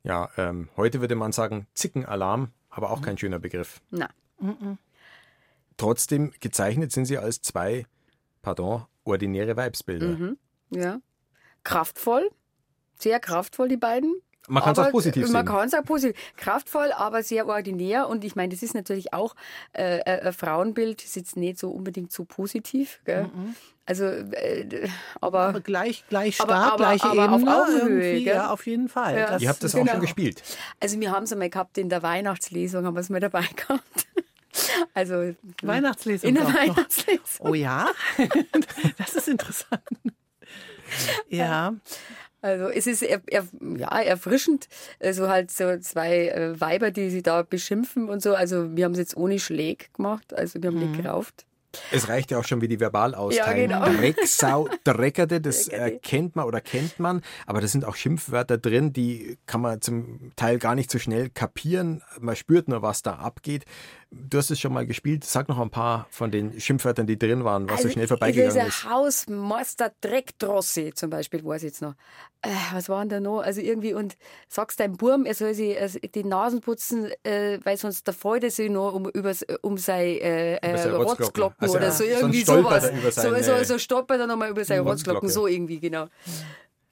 [0.06, 3.82] Ja, ähm, heute würde man sagen Zickenalarm, aber auch kein schöner Begriff.
[3.90, 4.08] Na.
[4.40, 4.78] Mhm.
[5.78, 7.88] Trotzdem gezeichnet sind sie als zwei,
[8.44, 10.10] pardon, ordinäre Weibsbilder.
[10.10, 10.38] Mhm.
[10.70, 11.00] Ja.
[11.64, 12.30] Kraftvoll,
[13.00, 14.14] sehr kraftvoll, die beiden.
[14.48, 15.34] Man kann es auch positiv man sehen.
[15.34, 16.16] Man kann es auch positiv.
[16.38, 18.08] Kraftvoll, aber sehr ordinär.
[18.08, 19.36] Und ich meine, das ist natürlich auch
[19.74, 23.00] äh, äh ein Frauenbild, ist jetzt nicht so unbedingt so positiv.
[23.08, 23.56] Mhm.
[23.88, 24.88] Also, äh,
[25.22, 27.52] aber, aber, gleich, gleich stark, aber, aber, gleiche aber Ebene.
[27.52, 29.16] Auf Augenhöhe, ja, auf jeden Fall.
[29.16, 29.38] Ja.
[29.38, 29.86] Ihr habt das genau.
[29.86, 30.42] auch schon gespielt.
[30.80, 34.08] Also wir haben es einmal gehabt in der Weihnachtslesung, haben wir es mal dabei gehabt.
[34.94, 36.30] Also Weihnachtslesung.
[36.30, 37.48] In der Weihnachtslesung.
[37.48, 37.90] Oh ja,
[38.98, 39.82] das ist interessant.
[41.30, 41.74] Ja.
[42.46, 44.68] Also es ist er, er, ja, erfrischend,
[45.00, 48.36] also halt so zwei äh, Weiber, die sie da beschimpfen und so.
[48.36, 50.92] Also wir haben es jetzt ohne Schläg gemacht, also wir haben mhm.
[50.92, 51.48] nicht gerauft.
[51.92, 53.72] Es reicht ja auch schon, wie die verbal austeilen.
[53.72, 54.00] Ja, genau.
[54.00, 58.94] Drecksau, Dreckerte, das äh, kennt man oder kennt man, aber da sind auch Schimpfwörter drin,
[58.94, 62.04] die kann man zum Teil gar nicht so schnell kapieren.
[62.20, 63.66] Man spürt nur, was da abgeht.
[64.18, 65.24] Du hast es schon mal gespielt.
[65.26, 68.68] Sag noch ein paar von den Schimpfwörtern, die drin waren, was also so schnell vorbeigegangen
[68.68, 68.90] ist.
[68.90, 71.96] Hausmeister Dreckdrosse zum Beispiel, weiß ich jetzt noch.
[72.42, 73.40] Äh, was waren da noch?
[73.40, 74.16] Also irgendwie, und
[74.48, 78.50] sagst deinem Burm, er soll sich also die Nasen putzen, äh, weil sonst der freut
[78.50, 82.90] sich noch um, übers, um seine äh, äh, Rotzglocken also, oder so irgendwie sowas.
[83.12, 86.08] So, so, so stolpert er nochmal über seine Rotzglocken, so irgendwie, genau.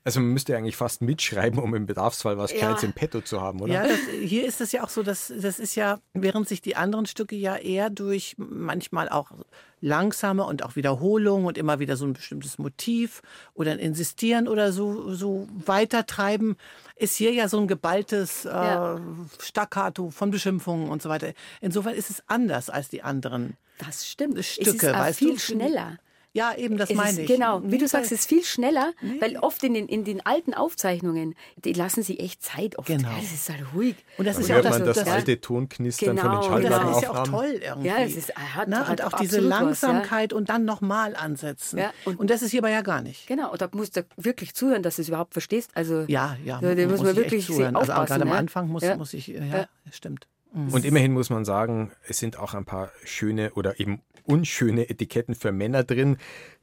[0.06, 2.58] Also man müsste eigentlich fast mitschreiben, um im Bedarfsfall was ja.
[2.58, 3.74] Kleines im Petto zu haben, oder?
[3.74, 6.76] Ja, das, hier ist es ja auch so, dass das ist ja, während sich die
[6.76, 9.32] anderen Stücke ja eher durch manchmal auch
[9.80, 13.22] langsame und auch Wiederholung und immer wieder so ein bestimmtes Motiv
[13.54, 16.58] oder ein Insistieren oder so, so weitertreiben,
[16.96, 19.00] ist hier ja so ein geballtes äh, ja.
[19.40, 21.34] Staccato von Beschimpfungen und so weiter.
[21.62, 23.56] Insofern ist es anders als die anderen.
[23.78, 24.44] Das stimmt.
[24.44, 25.40] Stücke, es ist weißt viel du?
[25.40, 25.98] schneller.
[26.36, 27.28] Ja, eben, das es meine ich.
[27.28, 29.22] Genau, wie du sagst, es ist viel schneller, nee.
[29.22, 32.88] weil oft in den, in den alten Aufzeichnungen, die lassen sie echt Zeit oft.
[32.88, 33.10] Genau.
[33.16, 33.96] Das ist halt ruhig.
[34.18, 36.42] Und das ist ja auch das, das, das alte Tonknistern genau.
[36.42, 37.88] von den Schallplatten Das ist ja auch toll irgendwie.
[37.88, 40.38] Ja, es ist, hat, Na, hat und auch diese Langsamkeit was, ja.
[40.40, 41.78] und dann nochmal ansetzen.
[41.78, 43.28] Ja, und, und, das ist hierbei ja gar nicht.
[43.28, 45.70] Genau, und da musst du wirklich zuhören, dass du es überhaupt verstehst.
[45.76, 46.60] Also, ja, ja.
[46.60, 47.76] Da, muss, muss man wirklich zuhören.
[47.76, 50.28] Also gerade am Anfang muss, muss ich, ja, stimmt.
[50.54, 55.36] Und immerhin muss man sagen, es sind auch ein paar schöne oder eben unschöne Etiketten
[55.36, 56.18] für Männer drin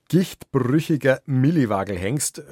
[0.08, 2.42] gichtbrüchiger Milliwagelhengst, äh,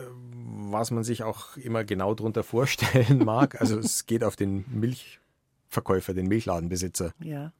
[0.70, 3.60] was man sich auch immer genau darunter vorstellen mag.
[3.60, 7.12] Also es geht auf den Milchverkäufer, den Milchladenbesitzer.
[7.20, 7.52] Ja.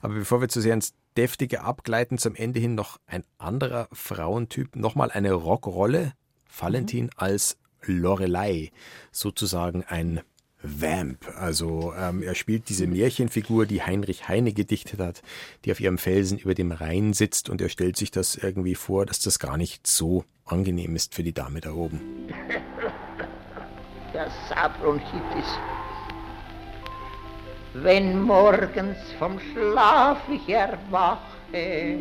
[0.00, 4.76] Aber bevor wir zu sehr ins Deftige abgleiten, zum Ende hin noch ein anderer Frauentyp,
[4.76, 6.14] nochmal eine Rockrolle,
[6.58, 7.10] Valentin mhm.
[7.16, 8.70] als Lorelei,
[9.10, 10.22] sozusagen ein
[10.62, 11.26] Vamp.
[11.36, 15.22] Also ähm, er spielt diese Märchenfigur, die Heinrich Heine gedichtet hat,
[15.64, 19.06] die auf ihrem Felsen über dem Rhein sitzt und er stellt sich das irgendwie vor,
[19.06, 22.00] dass das gar nicht so angenehm ist für die Dame da oben.
[24.14, 25.58] Der Sabronchitis.
[27.74, 31.96] Wenn morgens vom Schlaf ich erwache,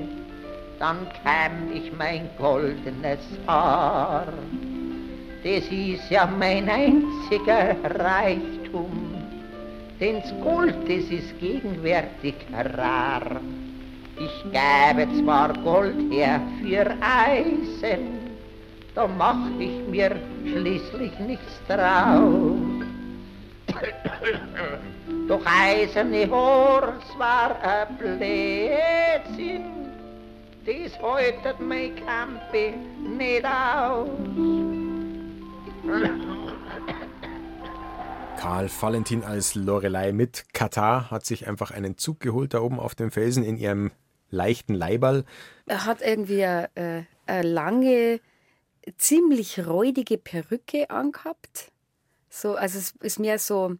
[0.78, 4.28] dann kämm ich mein goldenes Haar
[5.44, 9.16] das ist ja mein einziger Reichtum.
[10.00, 13.42] Denn das Gold, das ist gegenwärtig rar.
[14.18, 18.20] Ich gäbe zwar Gold her für Eisen,
[18.94, 20.16] da mach ich mir
[20.46, 22.86] schließlich nichts draus.
[25.28, 29.64] Doch eiserne Horse war ein Blödsinn,
[30.66, 32.74] das haltet mein Kampe
[33.18, 34.71] nicht aus.
[38.38, 42.96] Karl Valentin als Lorelei mit Katar hat sich einfach einen Zug geholt da oben auf
[42.96, 43.92] dem Felsen in ihrem
[44.30, 45.26] leichten Leiberl.
[45.66, 48.20] Er hat irgendwie eine, äh, eine lange,
[48.98, 51.72] ziemlich räudige Perücke angehabt.
[52.30, 53.80] So, also es ist mehr so ein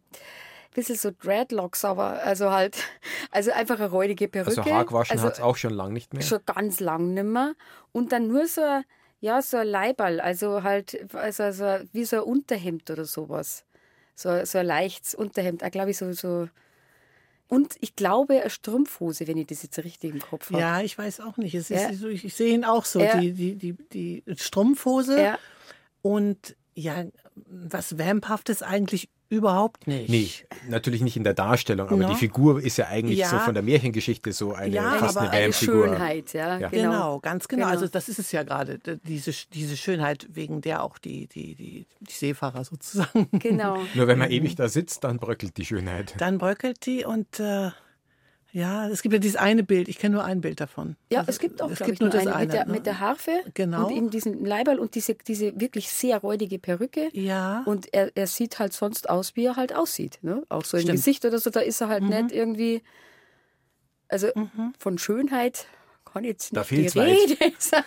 [0.74, 2.76] bisschen so Dreadlocks, aber also halt,
[3.30, 4.60] also einfach eine räudige Perücke.
[4.60, 6.22] Also Haargewaschen also, hat es auch schon lang nicht mehr.
[6.22, 7.54] Schon ganz lang nicht mehr.
[7.92, 8.84] Und dann nur so ein
[9.22, 13.64] ja, so ein Leiberl, also halt also, also wie so ein Unterhemd oder sowas.
[14.16, 16.48] So, so ein leichtes Unterhemd, glaube ich, so, so.
[17.46, 20.60] Und ich glaube, eine Strumpfhose, wenn ich das jetzt richtig im Kopf habe.
[20.60, 21.54] Ja, ich weiß auch nicht.
[21.54, 22.08] Es ist, ja.
[22.08, 23.16] ich, ich sehe ihn auch so, ja.
[23.16, 25.22] die, die, die, die Strumpfhose.
[25.22, 25.38] Ja.
[26.02, 27.04] Und ja,
[27.36, 30.10] was Vamphaftes eigentlich Überhaupt nicht.
[30.10, 30.30] Nee,
[30.68, 32.08] natürlich nicht in der Darstellung, aber no.
[32.10, 33.30] die Figur ist ja eigentlich ja.
[33.30, 36.68] so von der Märchengeschichte so eine ja, fast aber eine, eine Schönheit, ja, ja.
[36.68, 36.82] Genau.
[36.82, 37.62] genau, ganz genau.
[37.62, 37.72] genau.
[37.72, 41.86] Also das ist es ja gerade, diese, diese Schönheit, wegen der auch die, die, die,
[42.00, 43.26] die Seefahrer sozusagen.
[43.32, 43.78] Genau.
[43.94, 46.14] Nur wenn man ewig da sitzt, dann bröckelt die Schönheit.
[46.18, 47.70] Dann bröckelt die und äh,
[48.52, 49.88] ja, es gibt ja dieses eine Bild.
[49.88, 50.96] Ich kenne nur ein Bild davon.
[51.10, 52.72] Ja, also, es gibt auch es gibt nur, nur das eine, mit, der, ne?
[52.72, 53.86] mit der Harfe genau.
[53.86, 57.08] und eben diesen Leiberl und diese, diese wirklich sehr räudige Perücke.
[57.14, 57.62] Ja.
[57.64, 60.18] Und er, er sieht halt sonst aus, wie er halt aussieht.
[60.20, 60.42] Ne?
[60.50, 60.90] Auch so Stimmt.
[60.90, 62.10] im Gesicht oder so, da ist er halt mhm.
[62.10, 62.82] nicht irgendwie.
[64.08, 64.74] Also mhm.
[64.78, 65.66] von Schönheit
[66.04, 67.82] kann jetzt nicht die Rede sein.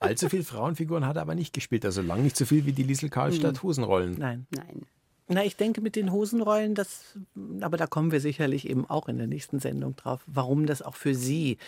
[0.00, 1.86] Allzu viele Frauenfiguren hat er aber nicht gespielt.
[1.86, 3.62] Also lang nicht so viel wie die Liesel Karlstadt mhm.
[3.62, 4.16] Hosenrollen.
[4.18, 4.46] Nein.
[4.50, 4.84] Nein.
[5.32, 7.16] Na, ich denke mit den Hosenrollen, das,
[7.60, 10.94] aber da kommen wir sicherlich eben auch in der nächsten Sendung drauf, warum das auch
[10.94, 11.58] für Sie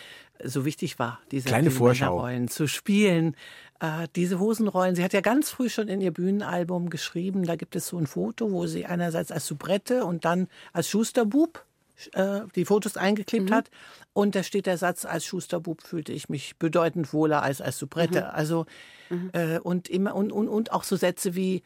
[0.43, 1.69] so wichtig war, diese Kleine.
[2.07, 3.35] Rollen zu spielen.
[3.79, 7.75] Äh, diese Hosenrollen, sie hat ja ganz früh schon in ihr Bühnenalbum geschrieben, da gibt
[7.75, 11.65] es so ein Foto, wo sie einerseits als Soubrette und dann als Schusterbub
[12.13, 13.53] äh, die Fotos eingeklebt mhm.
[13.53, 13.71] hat.
[14.13, 18.21] Und da steht der Satz, als Schusterbub fühlte ich mich bedeutend wohler als als Soubrette.
[18.21, 18.27] Mhm.
[18.31, 18.65] Also,
[19.09, 19.29] mhm.
[19.33, 21.63] äh, und immer, und, und, und auch so Sätze wie,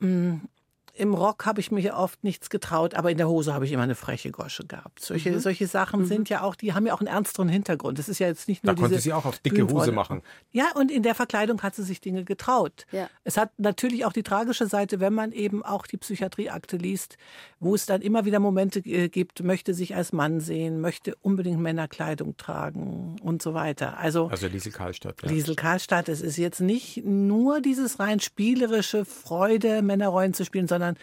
[0.00, 0.48] mh, mm,
[0.94, 3.82] im Rock habe ich mir oft nichts getraut, aber in der Hose habe ich immer
[3.82, 5.00] eine freche Gosche gehabt.
[5.00, 5.38] Solche, mhm.
[5.38, 6.06] solche Sachen mhm.
[6.06, 7.98] sind ja auch, die haben ja auch einen ernsteren Hintergrund.
[7.98, 10.22] Das ist ja jetzt nicht nur Da konnte sie auch auf dicke Hose machen.
[10.52, 12.86] Ja, und in der Verkleidung hat sie sich Dinge getraut.
[12.92, 13.08] Ja.
[13.24, 17.16] Es hat natürlich auch die tragische Seite, wenn man eben auch die Psychiatrieakte liest,
[17.60, 21.60] wo es dann immer wieder Momente äh, gibt, möchte sich als Mann sehen, möchte unbedingt
[21.60, 23.98] Männerkleidung tragen und so weiter.
[23.98, 25.22] Also, also Liesel Karlstadt.
[25.22, 25.28] Ja.
[25.28, 30.79] Liesel Karlstadt, es ist jetzt nicht nur dieses rein spielerische Freude, Männerrollen zu spielen, sondern
[30.80, 30.96] sondern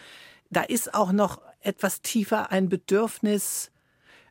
[0.50, 3.70] da ist auch noch etwas tiefer ein Bedürfnis,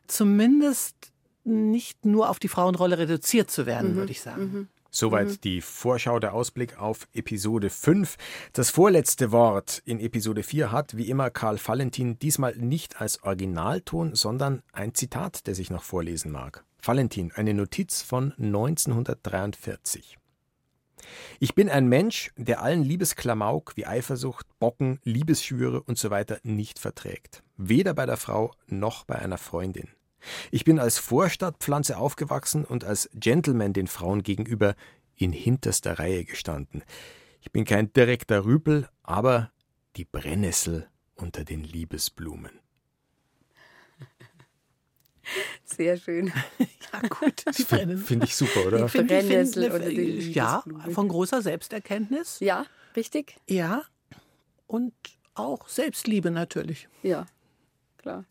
[0.06, 0.96] zumindest
[1.44, 3.96] nicht nur auf die Frauenrolle reduziert zu werden, mhm.
[3.96, 4.42] würde ich sagen.
[4.42, 4.68] Mhm.
[4.90, 5.40] Soweit mhm.
[5.42, 8.16] die Vorschau, der Ausblick auf Episode 5.
[8.52, 14.14] Das vorletzte Wort in Episode 4 hat, wie immer, Karl Valentin diesmal nicht als Originalton,
[14.14, 16.64] sondern ein Zitat, das ich noch vorlesen mag.
[16.82, 20.18] Valentin, eine Notiz von 1943.
[21.40, 26.24] Ich bin ein Mensch, der allen Liebesklamauk wie Eifersucht, Bocken, Liebesschwüre usw.
[26.28, 27.42] So nicht verträgt.
[27.56, 29.88] Weder bei der Frau noch bei einer Freundin.
[30.50, 34.74] Ich bin als Vorstadtpflanze aufgewachsen und als Gentleman den Frauen gegenüber
[35.16, 36.82] in hinterster Reihe gestanden.
[37.40, 39.52] Ich bin kein direkter Rüpel, aber
[39.96, 42.60] die Brennnessel unter den Liebesblumen.
[45.64, 46.32] Sehr schön.
[46.58, 47.44] ja, gut.
[47.52, 48.86] Finde find ich super, oder?
[48.86, 52.40] Ich find, Brennnessel find, oder die Ja, von großer Selbsterkenntnis.
[52.40, 52.66] Ja,
[52.96, 53.36] richtig.
[53.48, 53.84] Ja.
[54.66, 54.92] Und
[55.34, 56.88] auch Selbstliebe natürlich.
[57.02, 57.26] Ja,
[57.98, 58.24] klar.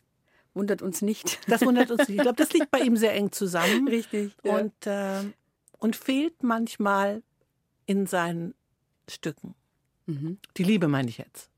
[0.53, 1.39] Wundert uns nicht.
[1.47, 2.17] Das wundert uns nicht.
[2.17, 3.87] Ich glaube, das liegt bei ihm sehr eng zusammen.
[3.89, 4.35] Richtig.
[4.43, 4.57] Ja.
[4.57, 5.21] Und, äh,
[5.77, 7.21] und fehlt manchmal
[7.85, 8.55] in seinen
[9.07, 9.53] Stücken.
[10.07, 10.39] Mhm.
[10.57, 11.51] Die Liebe meine ich jetzt.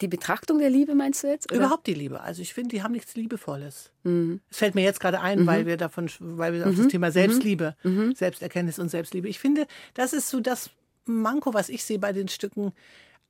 [0.00, 1.50] Die Betrachtung der Liebe meinst du jetzt?
[1.50, 1.60] Oder?
[1.60, 2.20] Überhaupt die Liebe.
[2.20, 3.90] Also ich finde, die haben nichts Liebevolles.
[4.02, 4.40] Mhm.
[4.50, 5.46] Es fällt mir jetzt gerade ein, mhm.
[5.46, 6.72] weil wir davon, weil wir mhm.
[6.72, 8.06] auf das Thema Selbstliebe, mhm.
[8.06, 8.14] mhm.
[8.14, 9.28] Selbsterkenntnis und Selbstliebe.
[9.28, 10.70] Ich finde, das ist so das
[11.04, 12.72] Manko, was ich sehe bei den Stücken.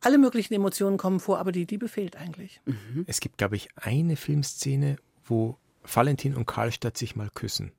[0.01, 2.61] Alle möglichen Emotionen kommen vor, aber die Liebe fehlt eigentlich.
[2.65, 3.05] Mhm.
[3.07, 7.73] Es gibt, glaube ich, eine Filmszene, wo Valentin und Karlstadt sich mal küssen.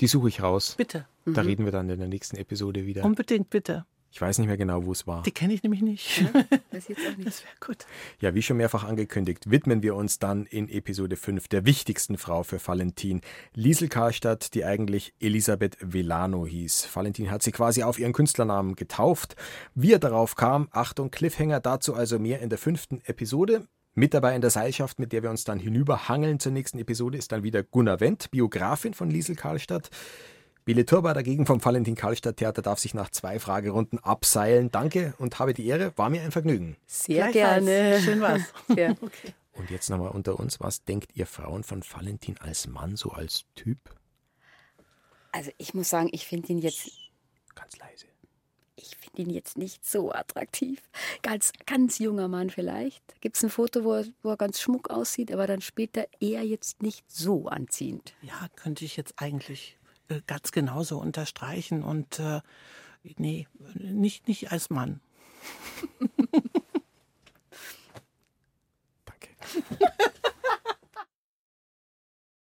[0.00, 0.74] Die suche ich raus.
[0.76, 1.06] Bitte.
[1.24, 3.04] Da reden wir dann in der nächsten Episode wieder.
[3.04, 3.86] Unbedingt, bitte.
[4.14, 5.22] Ich weiß nicht mehr genau, wo es war.
[5.22, 6.20] Die kenne ich nämlich nicht.
[6.20, 7.26] Ja, das jetzt auch nicht.
[7.26, 7.86] Das wäre gut.
[8.20, 12.42] Ja, wie schon mehrfach angekündigt, widmen wir uns dann in Episode 5 der wichtigsten Frau
[12.42, 13.22] für Valentin,
[13.54, 16.90] Liesel Karlstadt, die eigentlich Elisabeth Velano hieß.
[16.94, 19.34] Valentin hat sie quasi auf ihren Künstlernamen getauft.
[19.74, 23.66] Wie er darauf kam, Achtung, Cliffhanger, dazu also mehr in der fünften Episode.
[23.94, 27.32] Mit dabei in der Seilschaft, mit der wir uns dann hinüberhangeln zur nächsten Episode, ist
[27.32, 29.88] dann wieder Gunnar Wendt, Biografin von Liesel Karlstadt.
[30.64, 34.70] Bele Turba dagegen vom Valentin Karlstadt Theater darf sich nach zwei Fragerunden abseilen.
[34.70, 35.92] Danke und habe die Ehre.
[35.96, 36.76] War mir ein Vergnügen.
[36.86, 38.00] Sehr gerne.
[38.00, 38.42] Schön war's.
[38.76, 38.94] Ja.
[39.02, 39.34] Okay.
[39.54, 40.60] Und jetzt nochmal unter uns.
[40.60, 43.78] Was denkt ihr Frauen von Valentin als Mann, so als Typ?
[45.30, 46.90] Also ich muss sagen, ich finde ihn jetzt...
[47.54, 48.06] Ganz leise.
[48.76, 50.80] Ich finde ihn jetzt nicht so attraktiv.
[51.20, 53.20] Ganz, ganz junger Mann vielleicht.
[53.20, 56.44] Gibt es ein Foto, wo er, wo er ganz schmuck aussieht, aber dann später eher
[56.44, 58.14] jetzt nicht so anziehend.
[58.22, 59.76] Ja, könnte ich jetzt eigentlich
[60.26, 62.40] ganz genauso unterstreichen und äh,
[63.16, 65.00] nee, nicht, nicht als Mann.
[69.06, 69.28] Danke.